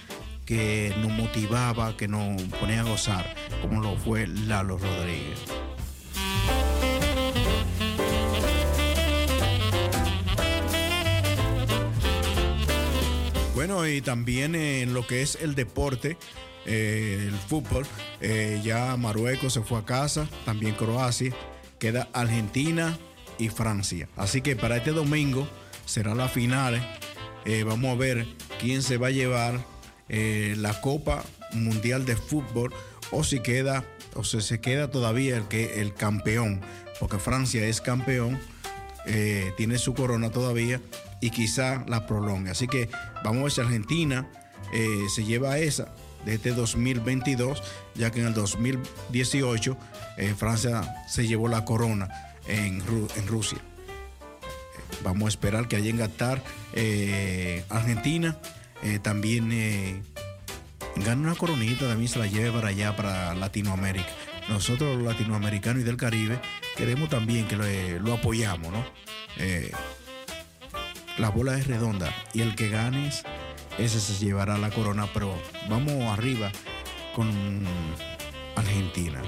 que 0.44 0.94
nos 1.00 1.10
motivaba, 1.10 1.96
que 1.96 2.06
nos 2.06 2.40
ponía 2.60 2.80
a 2.80 2.84
gozar, 2.84 3.34
como 3.60 3.80
lo 3.80 3.96
fue 3.96 4.26
Lalo 4.28 4.78
Rodríguez. 4.78 5.40
Bueno, 13.56 13.88
y 13.88 14.00
también 14.00 14.54
en 14.54 14.94
lo 14.94 15.06
que 15.06 15.22
es 15.22 15.38
el 15.40 15.56
deporte, 15.56 16.16
eh, 16.68 17.26
el 17.28 17.36
fútbol, 17.36 17.86
eh, 18.20 18.60
ya 18.64 18.96
Marruecos 18.96 19.52
se 19.52 19.62
fue 19.62 19.78
a 19.78 19.84
casa, 19.84 20.28
también 20.44 20.74
Croacia, 20.74 21.32
queda 21.78 22.08
Argentina 22.12 22.98
y 23.38 23.50
Francia. 23.50 24.08
Así 24.16 24.40
que 24.40 24.56
para 24.56 24.76
este 24.76 24.90
domingo 24.90 25.46
será 25.84 26.14
la 26.16 26.28
final. 26.28 26.84
Eh, 27.44 27.62
vamos 27.62 27.92
a 27.92 27.98
ver 27.98 28.26
quién 28.58 28.82
se 28.82 28.96
va 28.96 29.08
a 29.08 29.10
llevar 29.10 29.64
la 30.08 30.80
Copa 30.80 31.24
Mundial 31.52 32.04
de 32.04 32.14
Fútbol 32.14 32.72
o 33.10 33.24
si 33.24 33.40
queda 33.40 33.84
o 34.14 34.22
si 34.22 34.40
se 34.40 34.60
queda 34.60 34.88
todavía 34.88 35.36
el 35.36 35.48
que 35.48 35.80
el 35.80 35.94
campeón, 35.94 36.60
porque 37.00 37.18
Francia 37.18 37.66
es 37.66 37.80
campeón 37.80 38.38
tiene 39.56 39.78
su 39.78 39.94
corona 39.94 40.30
todavía 40.30 40.80
y 41.20 41.30
quizá 41.30 41.84
la 41.88 42.06
prolongue. 42.06 42.50
Así 42.50 42.68
que 42.68 42.88
vamos 43.24 43.40
a 43.40 43.42
ver 43.42 43.52
si 43.52 43.60
Argentina 43.60 44.30
se 45.12 45.24
lleva 45.24 45.58
esa 45.58 45.92
de 46.26 46.34
este 46.34 46.50
2022, 46.52 47.62
ya 47.94 48.10
que 48.10 48.20
en 48.20 48.26
el 48.26 48.34
2018 48.34 49.76
eh, 50.18 50.34
Francia 50.36 50.94
se 51.08 51.26
llevó 51.26 51.48
la 51.48 51.64
corona 51.64 52.08
en, 52.46 52.84
Ru- 52.84 53.08
en 53.16 53.26
Rusia. 53.26 53.58
Eh, 53.58 54.96
Vamos 55.02 55.26
a 55.26 55.28
esperar 55.28 55.68
que 55.68 55.76
allá 55.76 55.88
en 55.88 55.98
Qatar 55.98 56.42
eh, 56.74 57.64
Argentina 57.70 58.36
también 59.02 60.02
gane 60.96 61.22
una 61.22 61.34
coronita, 61.34 61.88
también 61.88 62.08
se 62.08 62.18
la 62.18 62.26
lleve 62.26 62.50
para 62.52 62.68
allá, 62.68 62.94
para 62.94 63.34
Latinoamérica. 63.34 64.06
Nosotros 64.48 64.96
los 64.96 65.06
latinoamericanos 65.12 65.80
y 65.82 65.84
del 65.84 65.96
Caribe 65.96 66.38
queremos 66.76 67.08
también 67.08 67.48
que 67.48 67.56
lo, 67.56 67.64
lo 68.00 68.14
apoyamos, 68.14 68.70
¿no? 68.72 68.84
La 71.18 71.30
bola 71.30 71.56
es 71.58 71.66
redonda 71.66 72.12
y 72.34 72.42
el 72.42 72.54
que 72.54 72.68
gane, 72.68 73.10
ese 73.78 74.00
se 74.00 74.14
llevará 74.24 74.58
la 74.58 74.70
corona, 74.70 75.08
pero 75.12 75.34
vamos 75.68 76.02
arriba 76.12 76.50
con 77.14 77.30
Argentina. 78.54 79.22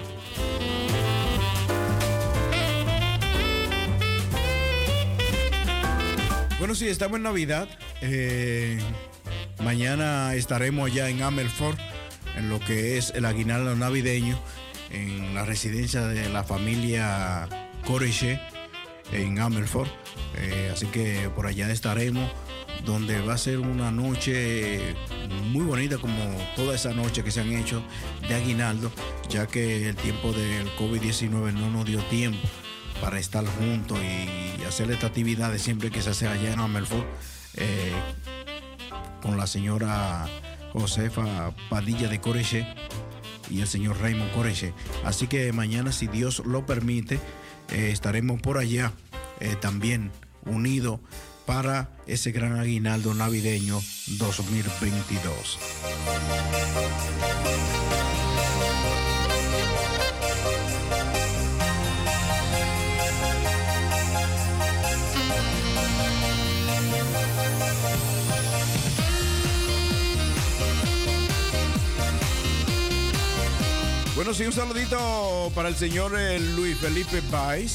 Bueno, 6.59 6.75
sí, 6.75 6.89
estamos 6.89 7.19
en 7.19 7.23
Navidad. 7.23 7.69
Eh, 8.01 8.79
mañana 9.63 10.35
estaremos 10.35 10.91
allá 10.91 11.09
en 11.09 11.23
Amelfort, 11.23 11.79
en 12.37 12.51
lo 12.51 12.59
que 12.59 12.99
es 12.99 13.11
el 13.15 13.27
aguinaldo 13.27 13.77
navideño, 13.77 14.39
en 14.91 15.35
la 15.35 15.45
residencia 15.45 16.03
de 16.03 16.29
la 16.29 16.43
familia 16.43 17.49
Coreche, 17.87 18.41
en 19.13 19.39
Amelfort. 19.39 19.91
Eh, 20.37 20.71
así 20.73 20.87
que 20.87 21.31
por 21.35 21.47
allá 21.47 21.71
estaremos, 21.71 22.29
donde 22.85 23.21
va 23.21 23.35
a 23.35 23.39
ser 23.39 23.59
una 23.59 23.91
noche 23.91 24.95
muy 25.51 25.65
bonita, 25.65 25.99
como 25.99 26.19
toda 26.57 26.75
esa 26.75 26.93
noche 26.93 27.23
que 27.23 27.31
se 27.31 27.41
han 27.41 27.53
hecho 27.53 27.83
de 28.29 28.35
aguinaldo, 28.35 28.91
ya 29.29 29.47
que 29.47 29.89
el 29.89 29.97
tiempo 29.97 30.33
del 30.33 30.69
COVID-19 30.77 31.53
no 31.53 31.71
nos 31.71 31.85
dio 31.85 32.03
tiempo 32.05 32.47
para 33.01 33.19
estar 33.19 33.45
juntos 33.47 33.99
y 34.03 34.65
hacer 34.65 34.91
esta 34.91 35.07
actividad 35.07 35.53
de 35.53 35.59
siempre 35.59 35.91
que 35.91 36.03
se 36.03 36.11
hace 36.11 36.27
allá 36.27 36.53
en 36.53 36.61
Amelfort 36.61 37.07
eh, 37.55 37.93
con 39.23 39.37
la 39.37 39.47
señora 39.47 40.27
Josefa 40.73 41.55
Padilla 41.69 42.09
de 42.09 42.21
Coreche 42.21 42.67
y 43.51 43.61
el 43.61 43.67
señor 43.67 44.01
Raymond 44.01 44.33
Coreche. 44.33 44.75
Así 45.05 45.27
que 45.27 45.53
mañana, 45.53 45.93
si 45.93 46.07
Dios 46.07 46.43
lo 46.45 46.67
permite, 46.67 47.19
eh, 47.71 47.91
estaremos 47.93 48.41
por 48.41 48.59
allá 48.59 48.93
eh, 49.41 49.57
también 49.61 50.11
unidos 50.45 51.01
para 51.49 51.89
ese 52.07 52.31
gran 52.31 52.61
aguinaldo 52.61 53.15
navideño 53.15 53.81
2022. 54.19 55.59
Bueno, 74.15 74.35
sí, 74.35 74.45
un 74.45 74.53
saludito 74.53 75.51
para 75.55 75.71
el 75.71 75.77
señor 75.77 76.13
eh, 76.19 76.39
Luis 76.39 76.77
Felipe 76.77 77.23
Baez. 77.31 77.73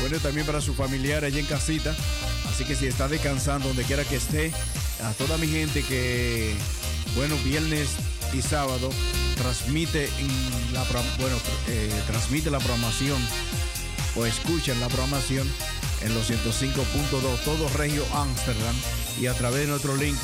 Bueno, 0.00 0.16
también 0.18 0.46
para 0.46 0.60
su 0.60 0.74
familiar 0.74 1.24
allá 1.24 1.40
en 1.40 1.46
casita. 1.46 1.96
Así 2.54 2.64
que 2.64 2.76
si 2.76 2.86
está 2.86 3.08
descansando 3.08 3.66
donde 3.66 3.82
quiera 3.82 4.04
que 4.04 4.14
esté, 4.14 4.52
a 5.02 5.10
toda 5.14 5.36
mi 5.38 5.48
gente 5.48 5.82
que, 5.82 6.54
bueno, 7.16 7.34
viernes 7.44 7.88
y 8.32 8.42
sábado 8.42 8.90
transmite 9.36 10.08
la 10.72 10.84
bueno, 11.18 11.36
eh, 11.66 11.90
transmite 12.06 12.52
la 12.52 12.58
programación 12.58 13.20
o 14.14 14.24
escuchan 14.24 14.78
la 14.78 14.86
programación 14.86 15.50
en 16.02 16.14
los 16.14 16.30
105.2 16.30 17.42
todo 17.44 17.68
Regio 17.70 18.06
Amsterdam 18.14 18.76
y 19.20 19.26
a 19.26 19.34
través 19.34 19.62
de 19.62 19.66
nuestro 19.66 19.96
link 19.96 20.16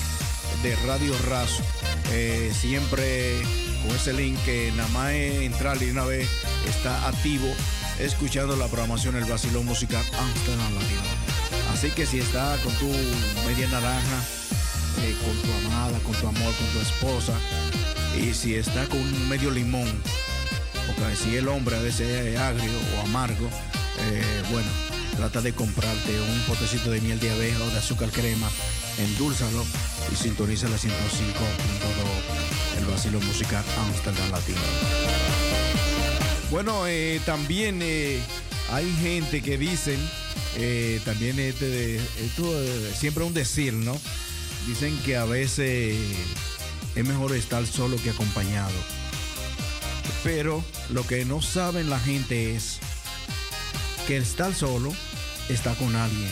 de 0.63 0.77
Radio 0.87 1.13
Razo. 1.29 1.65
Eh, 2.13 2.53
siempre 2.55 3.43
con 3.85 3.97
ese 3.97 4.13
link 4.13 4.39
que 4.45 4.71
nada 4.77 4.89
más 4.91 5.11
entrar 5.11 5.83
y 5.83 5.91
una 5.91 6.05
vez 6.05 6.29
está 6.69 7.09
activo 7.09 7.53
escuchando 7.99 8.55
la 8.55 8.69
programación 8.69 9.17
El 9.17 9.25
Vacilón 9.25 9.67
Musical 9.67 10.05
Amsterdam 10.17 10.75
Latino. 10.75 11.10
Así 11.81 11.89
que 11.93 12.05
si 12.05 12.19
está 12.19 12.59
con 12.63 12.75
tu 12.75 12.89
media 13.47 13.67
naranja, 13.69 14.23
eh, 15.01 15.17
con 15.25 15.35
tu 15.39 15.67
amada, 15.67 15.99
con 16.01 16.13
tu 16.13 16.29
amor, 16.29 16.55
con 16.55 16.67
tu 16.75 16.79
esposa, 16.79 17.33
y 18.21 18.35
si 18.35 18.55
está 18.55 18.87
con 18.87 18.99
un 18.99 19.29
medio 19.31 19.51
limón, 19.51 19.89
porque 20.87 21.17
si 21.17 21.37
el 21.37 21.49
hombre 21.49 21.77
a 21.77 21.81
veces 21.81 22.27
es 22.27 22.39
agrio 22.39 22.71
o 22.99 23.01
amargo, 23.07 23.49
eh, 23.99 24.43
bueno, 24.51 24.69
trata 25.17 25.41
de 25.41 25.55
comprarte 25.55 26.21
un 26.21 26.41
potecito 26.41 26.91
de 26.91 27.01
miel 27.01 27.19
de 27.19 27.31
abeja 27.31 27.65
o 27.65 27.71
de 27.71 27.79
azúcar 27.79 28.11
crema, 28.11 28.51
endúlzalo 28.99 29.65
y 30.13 30.17
sintoniza 30.17 30.69
la 30.69 30.77
105.2 30.77 30.91
el 32.79 32.85
vacilo 32.85 33.23
musical 33.23 33.65
Amsterdam 33.79 34.31
Latino. 34.31 34.61
Bueno, 36.51 36.87
eh, 36.87 37.23
también 37.25 37.81
hay 38.71 38.93
gente 39.01 39.41
que 39.41 39.57
dicen 39.57 39.99
eh, 40.57 41.01
también 41.05 41.39
este 41.39 41.67
de, 41.67 41.97
esto 41.97 42.45
eh, 42.45 42.93
siempre 42.99 43.25
un 43.25 43.35
decir, 43.35 43.73
¿no? 43.73 43.97
Dicen 44.67 44.97
que 45.05 45.17
a 45.17 45.25
veces 45.25 45.97
es 46.95 47.05
mejor 47.07 47.35
estar 47.35 47.67
solo 47.67 47.97
que 48.03 48.11
acompañado. 48.11 48.75
Pero 50.23 50.63
lo 50.91 51.07
que 51.07 51.25
no 51.25 51.41
saben 51.41 51.89
la 51.89 51.99
gente 51.99 52.55
es 52.55 52.79
que 54.07 54.17
estar 54.17 54.55
solo 54.55 54.93
está 55.49 55.75
con 55.75 55.97
alguien 55.97 56.31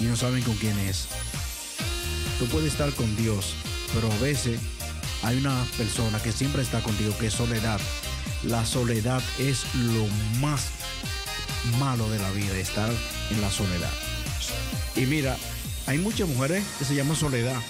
y 0.00 0.04
no 0.04 0.16
saben 0.16 0.42
con 0.42 0.54
quién 0.56 0.78
es. 0.78 1.08
Tú 2.38 2.46
puedes 2.46 2.72
estar 2.72 2.92
con 2.92 3.16
Dios, 3.16 3.54
pero 3.94 4.12
a 4.12 4.18
veces 4.18 4.60
hay 5.22 5.36
una 5.36 5.64
persona 5.76 6.20
que 6.22 6.32
siempre 6.32 6.62
está 6.62 6.80
contigo, 6.80 7.16
que 7.18 7.26
es 7.26 7.34
soledad. 7.34 7.80
La 8.44 8.64
soledad 8.64 9.22
es 9.38 9.64
lo 9.74 10.06
más 10.40 10.66
malo 11.80 12.08
de 12.10 12.18
la 12.20 12.30
vida, 12.30 12.56
estar 12.56 12.90
en 13.30 13.40
la 13.40 13.50
soledad. 13.50 13.92
Y 14.96 15.02
mira, 15.02 15.36
hay 15.86 15.98
muchas 15.98 16.28
mujeres 16.28 16.64
que 16.78 16.84
se 16.84 16.94
llaman 16.94 17.16
soledad, 17.16 17.60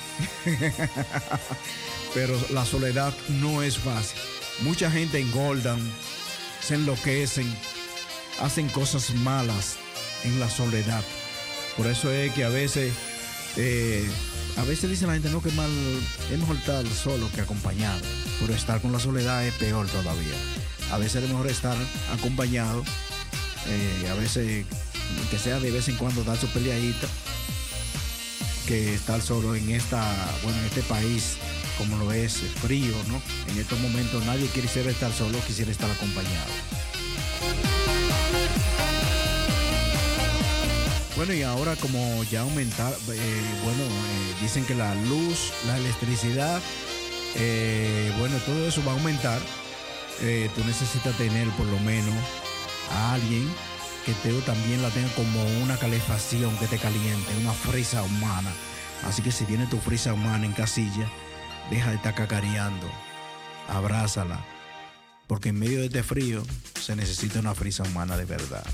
pero 2.15 2.39
la 2.51 2.65
soledad 2.65 3.15
no 3.29 3.63
es 3.63 3.79
fácil. 3.79 4.19
Mucha 4.61 4.91
gente 4.91 5.21
engordan, 5.21 5.79
se 6.61 6.75
enloquecen, 6.75 7.47
hacen 8.41 8.69
cosas 8.69 9.15
malas 9.15 9.77
en 10.25 10.41
la 10.41 10.51
soledad. 10.51 11.03
Por 11.77 11.87
eso 11.87 12.11
es 12.11 12.33
que 12.33 12.45
a 12.45 12.49
veces, 12.49 12.93
eh, 13.57 14.09
a 14.57 14.65
veces 14.65 14.91
dice 14.91 15.07
la 15.07 15.13
gente, 15.13 15.31
no, 15.31 15.41
que 15.41 15.53
mal, 15.53 15.71
es 16.31 16.39
mejor 16.39 16.57
estar 16.57 16.85
solo 16.89 17.31
que 17.35 17.43
acompañado. 17.43 18.01
Pero 18.41 18.53
estar 18.55 18.81
con 18.81 18.91
la 18.93 18.99
soledad 18.99 19.47
es 19.47 19.55
peor 19.55 19.87
todavía. 19.87 20.35
A 20.91 20.99
veces 20.99 21.23
es 21.23 21.29
mejor 21.29 21.47
estar 21.47 21.77
acompañado, 22.13 22.83
eh, 23.67 24.09
a 24.11 24.15
veces, 24.15 24.67
que 25.31 25.39
sea 25.39 25.61
de 25.61 25.71
vez 25.71 25.89
en 25.89 25.97
cuando 25.97 26.25
dar 26.25 26.39
su 26.39 26.47
peleadita, 26.49 27.07
que 28.67 28.95
estar 28.95 29.21
solo 29.21 29.55
en 29.55 29.71
esta, 29.71 30.03
bueno, 30.43 30.59
en 30.59 30.67
este 30.67 30.83
país, 30.83 31.37
como 31.79 31.97
lo 31.97 32.13
es 32.13 32.43
frío, 32.63 32.95
¿no? 33.09 33.21
En 33.51 33.59
estos 33.59 33.79
momentos 33.81 34.25
nadie 34.27 34.47
quisiera 34.49 34.91
estar 34.91 35.13
solo, 35.13 35.39
quisiera 35.47 35.71
estar 35.71 35.91
acompañado. 35.91 36.53
Bueno, 41.19 41.35
y 41.35 41.43
ahora 41.43 41.75
como 41.75 42.23
ya 42.31 42.43
aumentar, 42.43 42.93
eh, 42.93 43.43
bueno, 43.65 43.83
eh, 43.83 44.35
dicen 44.41 44.65
que 44.65 44.77
la 44.77 44.95
luz, 44.95 45.53
la 45.67 45.77
electricidad, 45.77 46.63
eh, 47.35 48.13
bueno, 48.21 48.37
todo 48.47 48.69
eso 48.69 48.85
va 48.85 48.93
a 48.93 48.95
aumentar. 48.95 49.41
Tú 50.55 50.65
necesitas 50.65 51.17
tener 51.17 51.49
por 51.51 51.67
lo 51.67 51.79
menos 51.81 52.15
a 52.93 53.15
alguien 53.15 53.49
te 54.15 54.33
también 54.43 54.83
la 54.83 54.91
tenga 54.91 55.09
como 55.15 55.43
una 55.63 55.77
calefacción 55.77 56.57
que 56.59 56.67
te 56.67 56.79
caliente, 56.79 57.37
una 57.41 57.53
frisa 57.53 58.03
humana. 58.03 58.51
Así 59.05 59.23
que 59.23 59.31
si 59.31 59.45
viene 59.45 59.67
tu 59.67 59.79
frisa 59.79 60.13
humana 60.13 60.47
en 60.47 60.53
casilla, 60.53 61.09
deja 61.71 61.91
de 61.91 61.97
estar 61.97 62.15
cacareando, 62.15 62.91
abrázala, 63.69 64.45
porque 65.27 65.51
en 65.51 65.59
medio 65.59 65.81
de 65.81 65.87
este 65.87 66.03
frío 66.03 66.43
se 66.81 66.97
necesita 66.97 67.41
una 67.41 67.55
frisa 67.55 67.83
humana 67.85 68.17
de 68.17 68.25
verdad. 68.25 68.65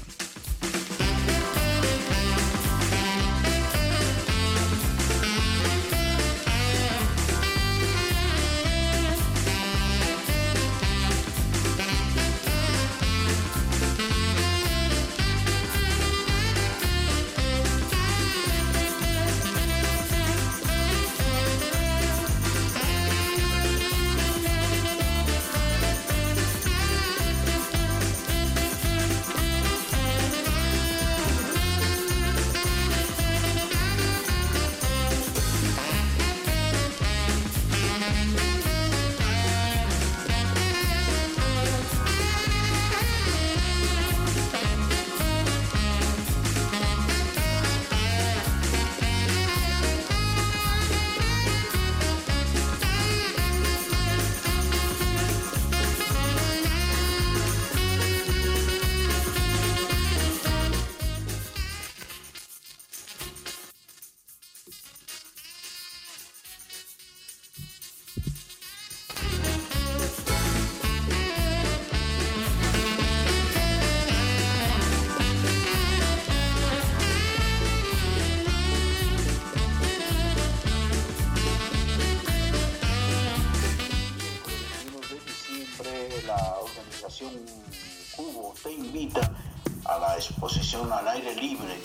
Libre 91.45 91.77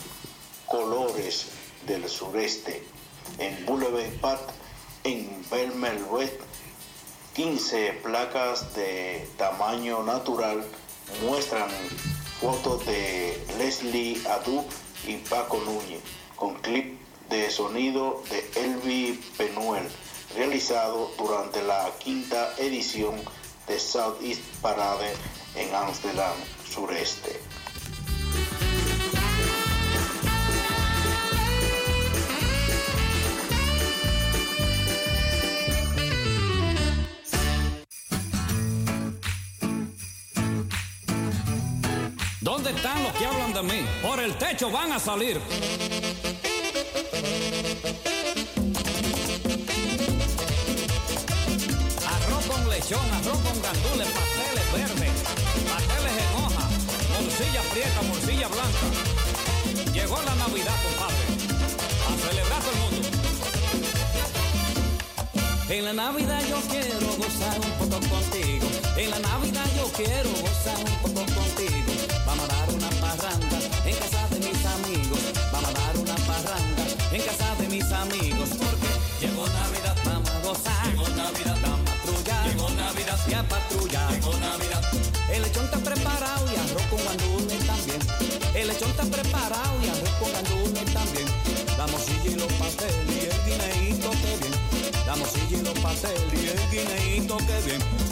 Colores 0.68 1.48
del 1.86 2.08
Sureste 2.08 2.82
en 3.40 3.66
Boulevard 3.66 4.10
Park 4.22 4.54
en 5.04 5.44
Belmel 5.52 6.00
Red. 6.10 6.32
15 7.34 8.00
placas 8.02 8.74
de 8.74 9.28
tamaño 9.38 10.04
natural 10.04 10.64
muestran 11.24 11.70
fotos 12.40 12.86
de 12.86 13.46
Leslie 13.58 14.22
Adu 14.30 14.64
y 15.06 15.18
Paco 15.30 15.58
Núñez 15.66 16.02
con 16.38 16.56
clip 16.62 16.98
de 17.30 17.52
sonido 17.52 18.24
de 18.30 18.40
Elvi 18.64 19.20
Penuel 19.38 19.86
realizado 20.36 21.12
durante 21.18 21.62
la 21.64 21.92
quinta 22.00 22.54
edición 22.60 23.16
de 23.68 23.78
Southeast 23.78 24.42
Parade 24.62 25.12
en 25.56 25.76
Amsterdam 25.76 26.38
Sureste. 26.66 27.49
¿Dónde 42.70 42.82
están 42.84 43.04
los 43.04 43.14
que 43.14 43.26
hablan 43.26 43.52
de 43.52 43.64
mí? 43.64 43.86
Por 44.00 44.20
el 44.20 44.36
techo 44.36 44.70
van 44.70 44.92
a 44.92 45.00
salir. 45.00 45.42
Arroz 52.06 52.46
con 52.46 52.70
lechón, 52.70 53.12
arroz 53.12 53.40
con 53.40 53.60
gandules, 53.64 54.08
pasteles 54.10 54.72
verdes, 54.72 55.12
pasteles 55.68 56.14
en 56.14 56.30
hoja, 56.44 56.70
morcilla 57.10 57.62
prieta, 57.72 58.02
morcilla 58.04 58.48
blanca. 58.50 58.86
Llegó 59.92 60.22
la 60.22 60.36
Navidad, 60.36 60.76
compadre. 60.84 61.26
A 62.06 62.30
celebrar 62.30 62.62
todo 62.62 62.72
el 62.72 62.78
mundo. 62.78 63.08
En 65.70 65.86
la 65.86 65.94
Navidad 65.94 66.42
yo 66.48 66.62
quiero 66.70 67.08
gozar 67.18 67.60
un 67.62 67.72
poco 67.80 68.00
contigo. 68.10 68.68
En 68.96 69.10
la 69.10 69.20
Navidad 69.20 69.66
yo 69.76 69.92
quiero 69.94 70.30
gozar 70.30 70.78
un 70.78 70.98
poco 71.02 71.26
contigo. 71.26 71.49
Amigos. 77.92 78.50
Porque 78.50 78.90
llegó 79.22 79.46
Navidad, 79.48 79.98
vamos 80.06 80.30
a 80.30 80.40
gozar. 80.42 80.88
Llegó 80.88 81.08
Navidad, 81.10 81.58
vamos 81.62 81.80
a 81.80 81.96
patrullar. 81.96 82.48
Llegó 82.48 82.70
Navidad, 82.72 83.20
y 83.28 83.34
a 83.34 83.44
patrullar. 83.48 84.12
Llegó 84.12 84.34
Navidad. 84.40 84.84
El 85.32 85.42
lechón 85.44 85.66
está 85.66 85.78
preparado 85.78 86.46
y 86.52 86.56
arroz 86.56 86.84
con 86.90 87.06
gandules 87.06 87.68
también. 87.68 88.00
El 88.56 88.68
lechón 88.68 88.90
está 88.90 89.04
preparado 89.04 89.74
y 89.84 89.88
arroz 89.90 90.14
con 90.20 90.32
gandules 90.34 90.94
también. 90.94 91.28
La 91.78 91.88
morcilla 91.88 92.32
y 92.32 92.36
los 92.36 92.54
pasteles 92.54 93.06
y 93.08 93.20
el 93.26 93.40
guineíto 93.46 94.10
que 94.12 94.38
bien. 94.42 94.54
La 95.06 95.16
morcilla 95.16 95.58
y 95.58 95.62
los 95.62 95.80
pasteles 95.80 96.34
y 96.34 96.48
el 96.48 96.70
guineíto 96.72 97.38
que 97.38 97.62
bien. 97.66 98.09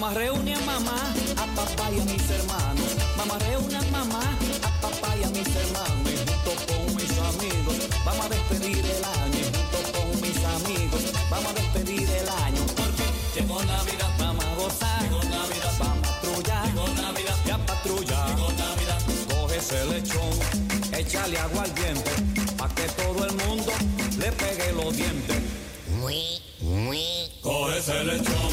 A 0.00 0.14
reunir 0.14 0.54
a 0.54 0.60
mamá, 0.60 0.96
a 1.36 1.46
papá 1.54 1.90
y 1.90 2.00
a 2.00 2.04
mis 2.04 2.30
hermanos. 2.30 2.96
A 3.18 3.38
reunir 3.40 3.76
a 3.76 3.82
mamá, 3.90 4.22
a 4.62 4.80
papá 4.80 5.14
y 5.20 5.24
a 5.24 5.28
mis 5.28 5.46
hermanos. 5.54 6.08
Y 6.08 6.16
junto 6.16 6.50
con 6.66 6.96
mis 6.96 7.18
amigos, 7.18 7.76
vamos 8.06 8.24
a 8.24 8.28
despedir 8.30 8.78
el 8.78 9.04
año. 9.04 9.38
Y 9.38 9.52
junto 9.52 9.92
con 9.92 10.20
mis 10.22 10.38
amigos, 10.44 11.02
vamos 11.28 11.50
a 11.50 11.54
despedir 11.54 12.08
el 12.08 12.28
año. 12.28 12.64
Porque 12.74 13.04
llegó 13.34 13.62
Navidad, 13.64 14.10
vamos 14.18 14.44
a 14.46 14.54
gozar. 14.54 15.02
Llegó 15.02 15.22
Navidad, 15.24 15.74
vamos 15.78 15.98
a 15.98 16.12
patrullar. 16.12 16.66
Llegó 16.66 16.88
Navidad, 17.02 17.36
ya 17.44 17.58
patrulla. 17.58 18.26
Llegó 18.28 18.52
Navidad, 18.52 19.00
coge 19.28 19.56
ese 19.58 19.84
lechón, 19.84 20.30
échale 20.96 21.38
agua 21.38 21.64
al 21.64 21.74
diente, 21.74 22.10
pa' 22.56 22.68
que 22.70 22.84
todo 22.84 23.26
el 23.26 23.34
mundo 23.34 23.72
le 24.16 24.32
pegue 24.32 24.72
los 24.72 24.96
dientes. 24.96 25.36
Coge 27.42 27.78
ese 27.78 28.04
lechón, 28.04 28.47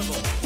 lechón 0.00 0.39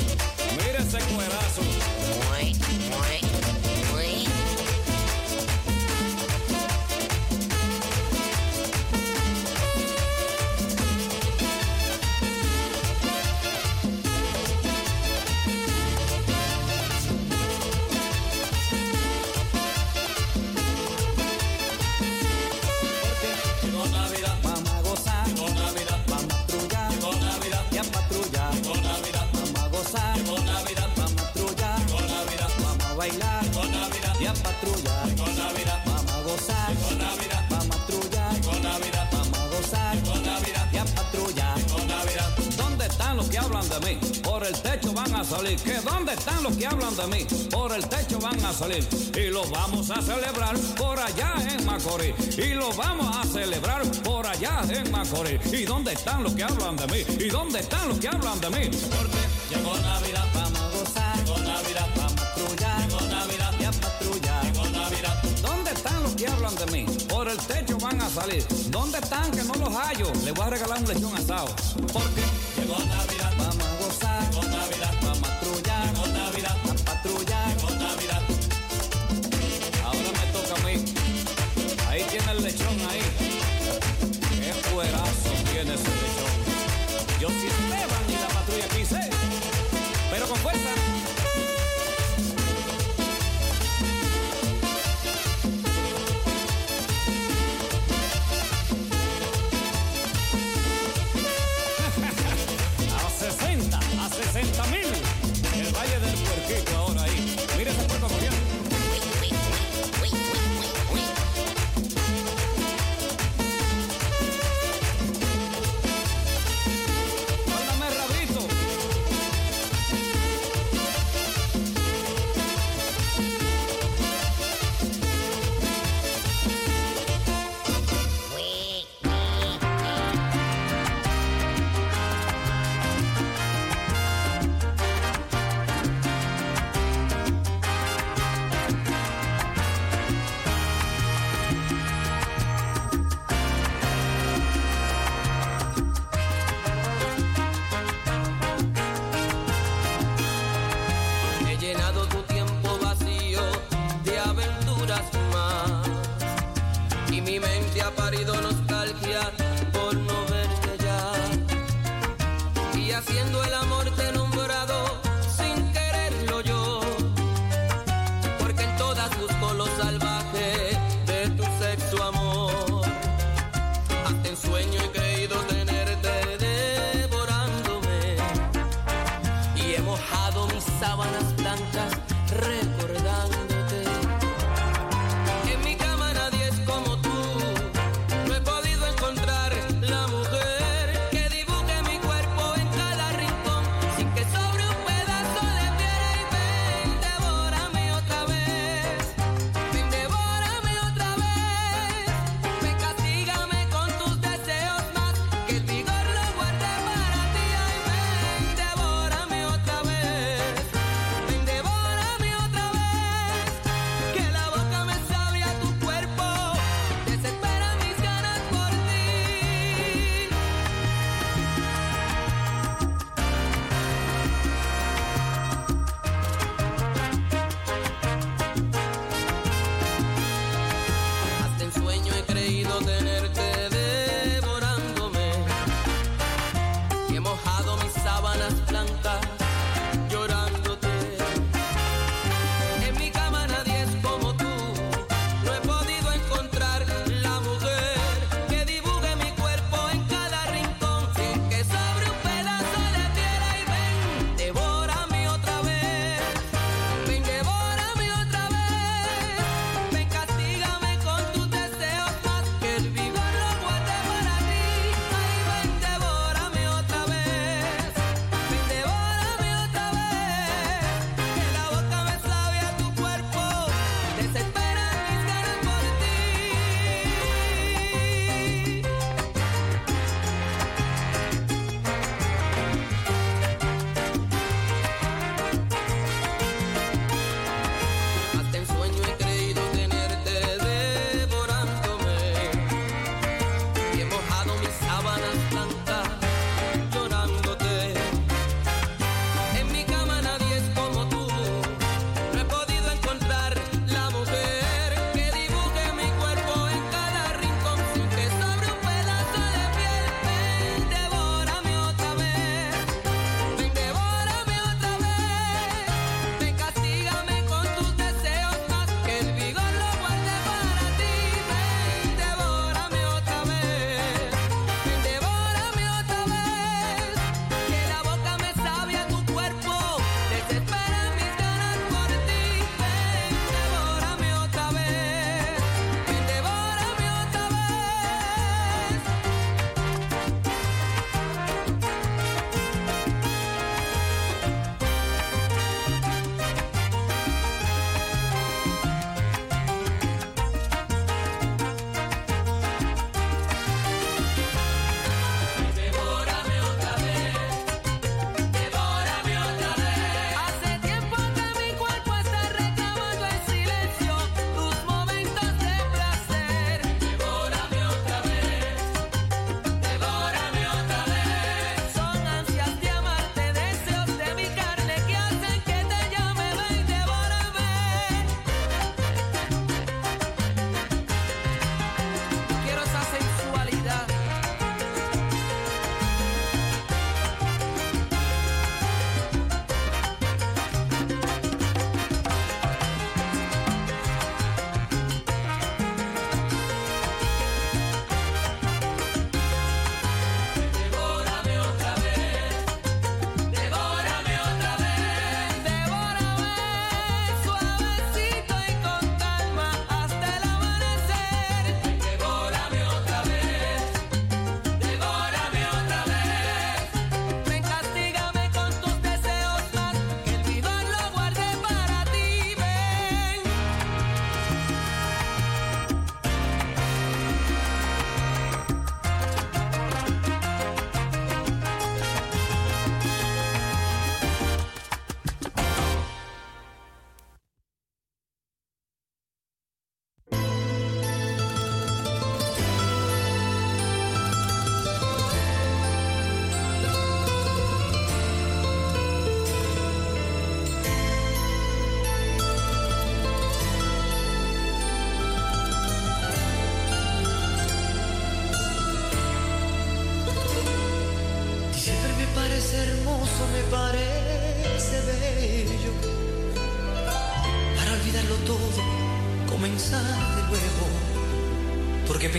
a 49.90 50.00
celebrar 50.00 50.56
por 50.76 50.98
allá 50.98 51.34
en 51.48 51.64
Macorís. 51.66 52.14
Y 52.38 52.54
los 52.54 52.76
vamos 52.76 53.14
a 53.16 53.24
celebrar 53.24 53.82
por 54.02 54.26
allá 54.26 54.62
en 54.68 54.90
Macorís. 54.90 55.40
¿Y 55.52 55.64
dónde 55.64 55.92
están 55.92 56.22
los 56.22 56.34
que 56.34 56.44
hablan 56.44 56.76
de 56.76 56.86
mí? 56.86 57.04
¿Y 57.18 57.28
dónde 57.28 57.60
están 57.60 57.88
los 57.88 57.98
que 57.98 58.08
hablan 58.08 58.40
de 58.40 58.50
mí? 58.50 58.70
Porque 58.70 59.54
llegó 59.54 59.76
Navidad, 59.76 60.26
vamos 60.34 60.72
gozar. 60.72 61.16
Llegó 61.18 61.38
Navidad, 61.38 61.88
vamos 61.96 62.12
patrullar. 62.12 62.80
Llegó 62.80 63.00
Navidad, 63.02 63.54
y 63.60 63.64
a 63.64 63.72
patrullar. 63.72 64.44
Llegó 64.44 64.68
Navidad. 64.70 65.22
¿Dónde 65.42 65.70
están 65.72 66.02
los 66.02 66.14
que 66.14 66.28
hablan 66.28 66.56
de 66.56 66.66
mí? 66.66 66.86
Por 67.08 67.28
el 67.28 67.38
techo 67.38 67.78
van 67.78 68.00
a 68.00 68.08
salir. 68.08 68.46
¿Dónde 68.68 68.98
están 68.98 69.30
que 69.32 69.42
no 69.44 69.54
los 69.54 69.74
hallo? 69.74 70.10
Les 70.24 70.32
voy 70.32 70.46
a 70.46 70.50
regalar 70.50 70.78
un 70.78 70.88
lechón 70.88 71.14
asado. 71.16 71.54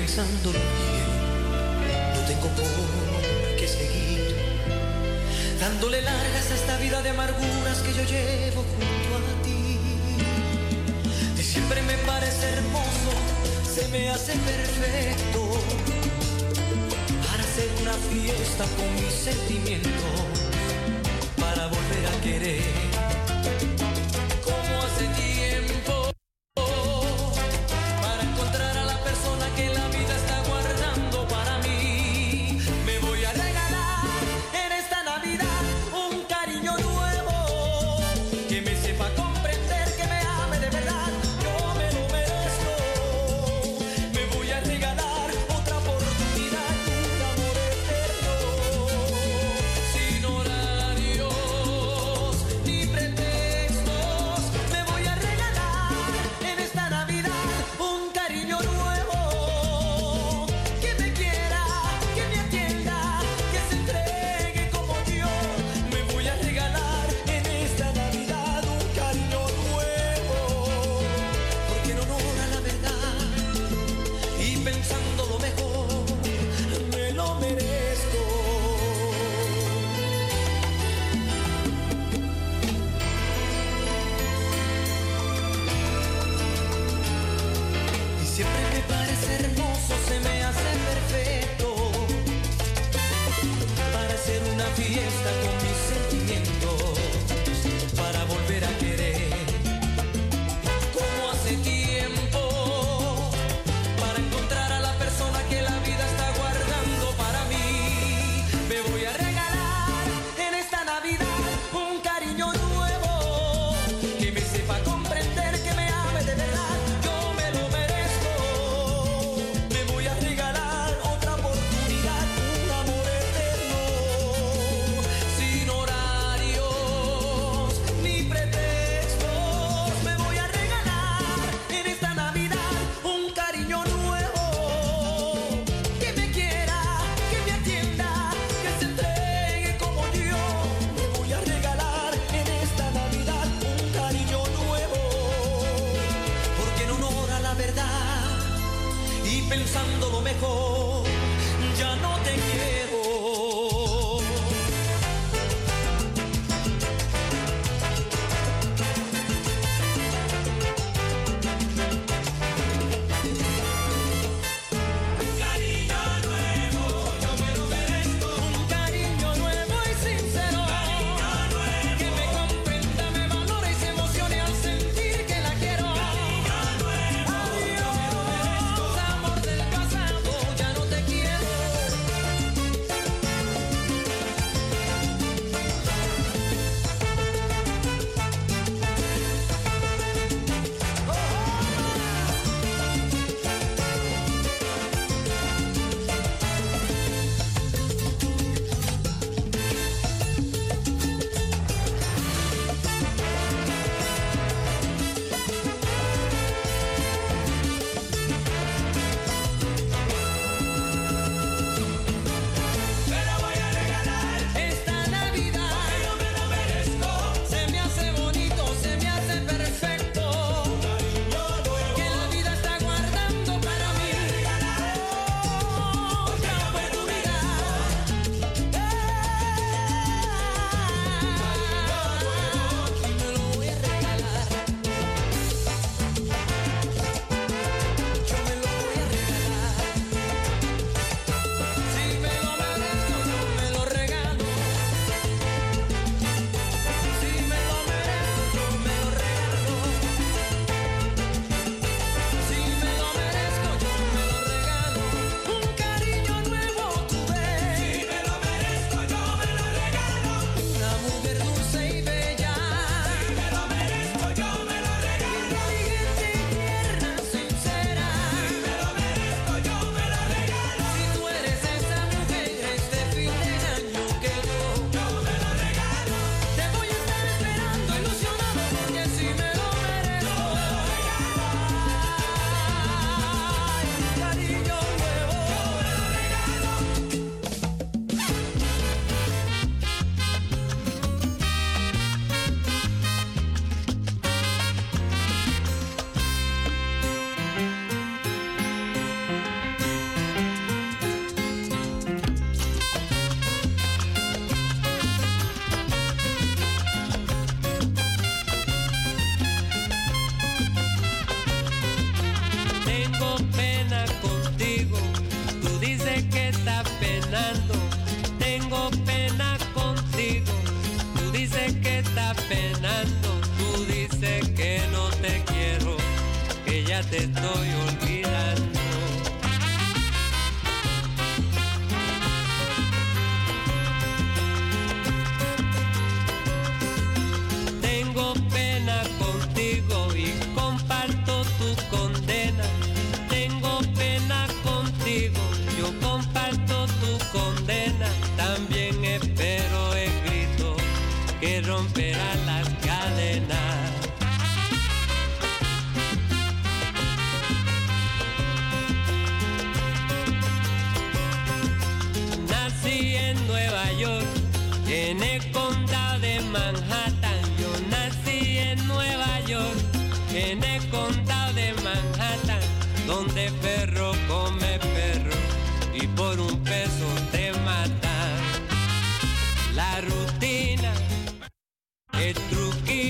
pensándolo 0.05 0.59
bien, 0.59 1.07
no 2.13 2.21
tengo 2.27 2.47
por 2.49 3.55
qué 3.57 3.67
seguir 3.67 4.35
dándole 5.59 5.99
largas 5.99 6.51
a 6.51 6.55
esta 6.55 6.77
vida 6.77 7.01
de 7.01 7.09
amarguras 7.09 7.79
que 7.79 7.91
yo 7.91 8.03
llevo 8.03 8.61
junto 8.61 9.15
a 9.17 9.43
ti. 9.43 9.79
Diciembre 11.35 11.81
me 11.81 11.97
parece 12.05 12.45
hermoso, 12.51 13.11
se 13.73 13.87
me 13.87 14.09
hace 14.09 14.33
perfecto. 14.33 15.41
Para 17.25 17.41
hacer 17.43 17.69
una 17.81 17.93
fiesta 18.11 18.65
con 18.77 18.93
mis 18.95 19.11
sentimientos, 19.11 20.21
para 21.39 21.65
volver 21.65 22.05
a 22.13 22.21
querer. 22.21 22.94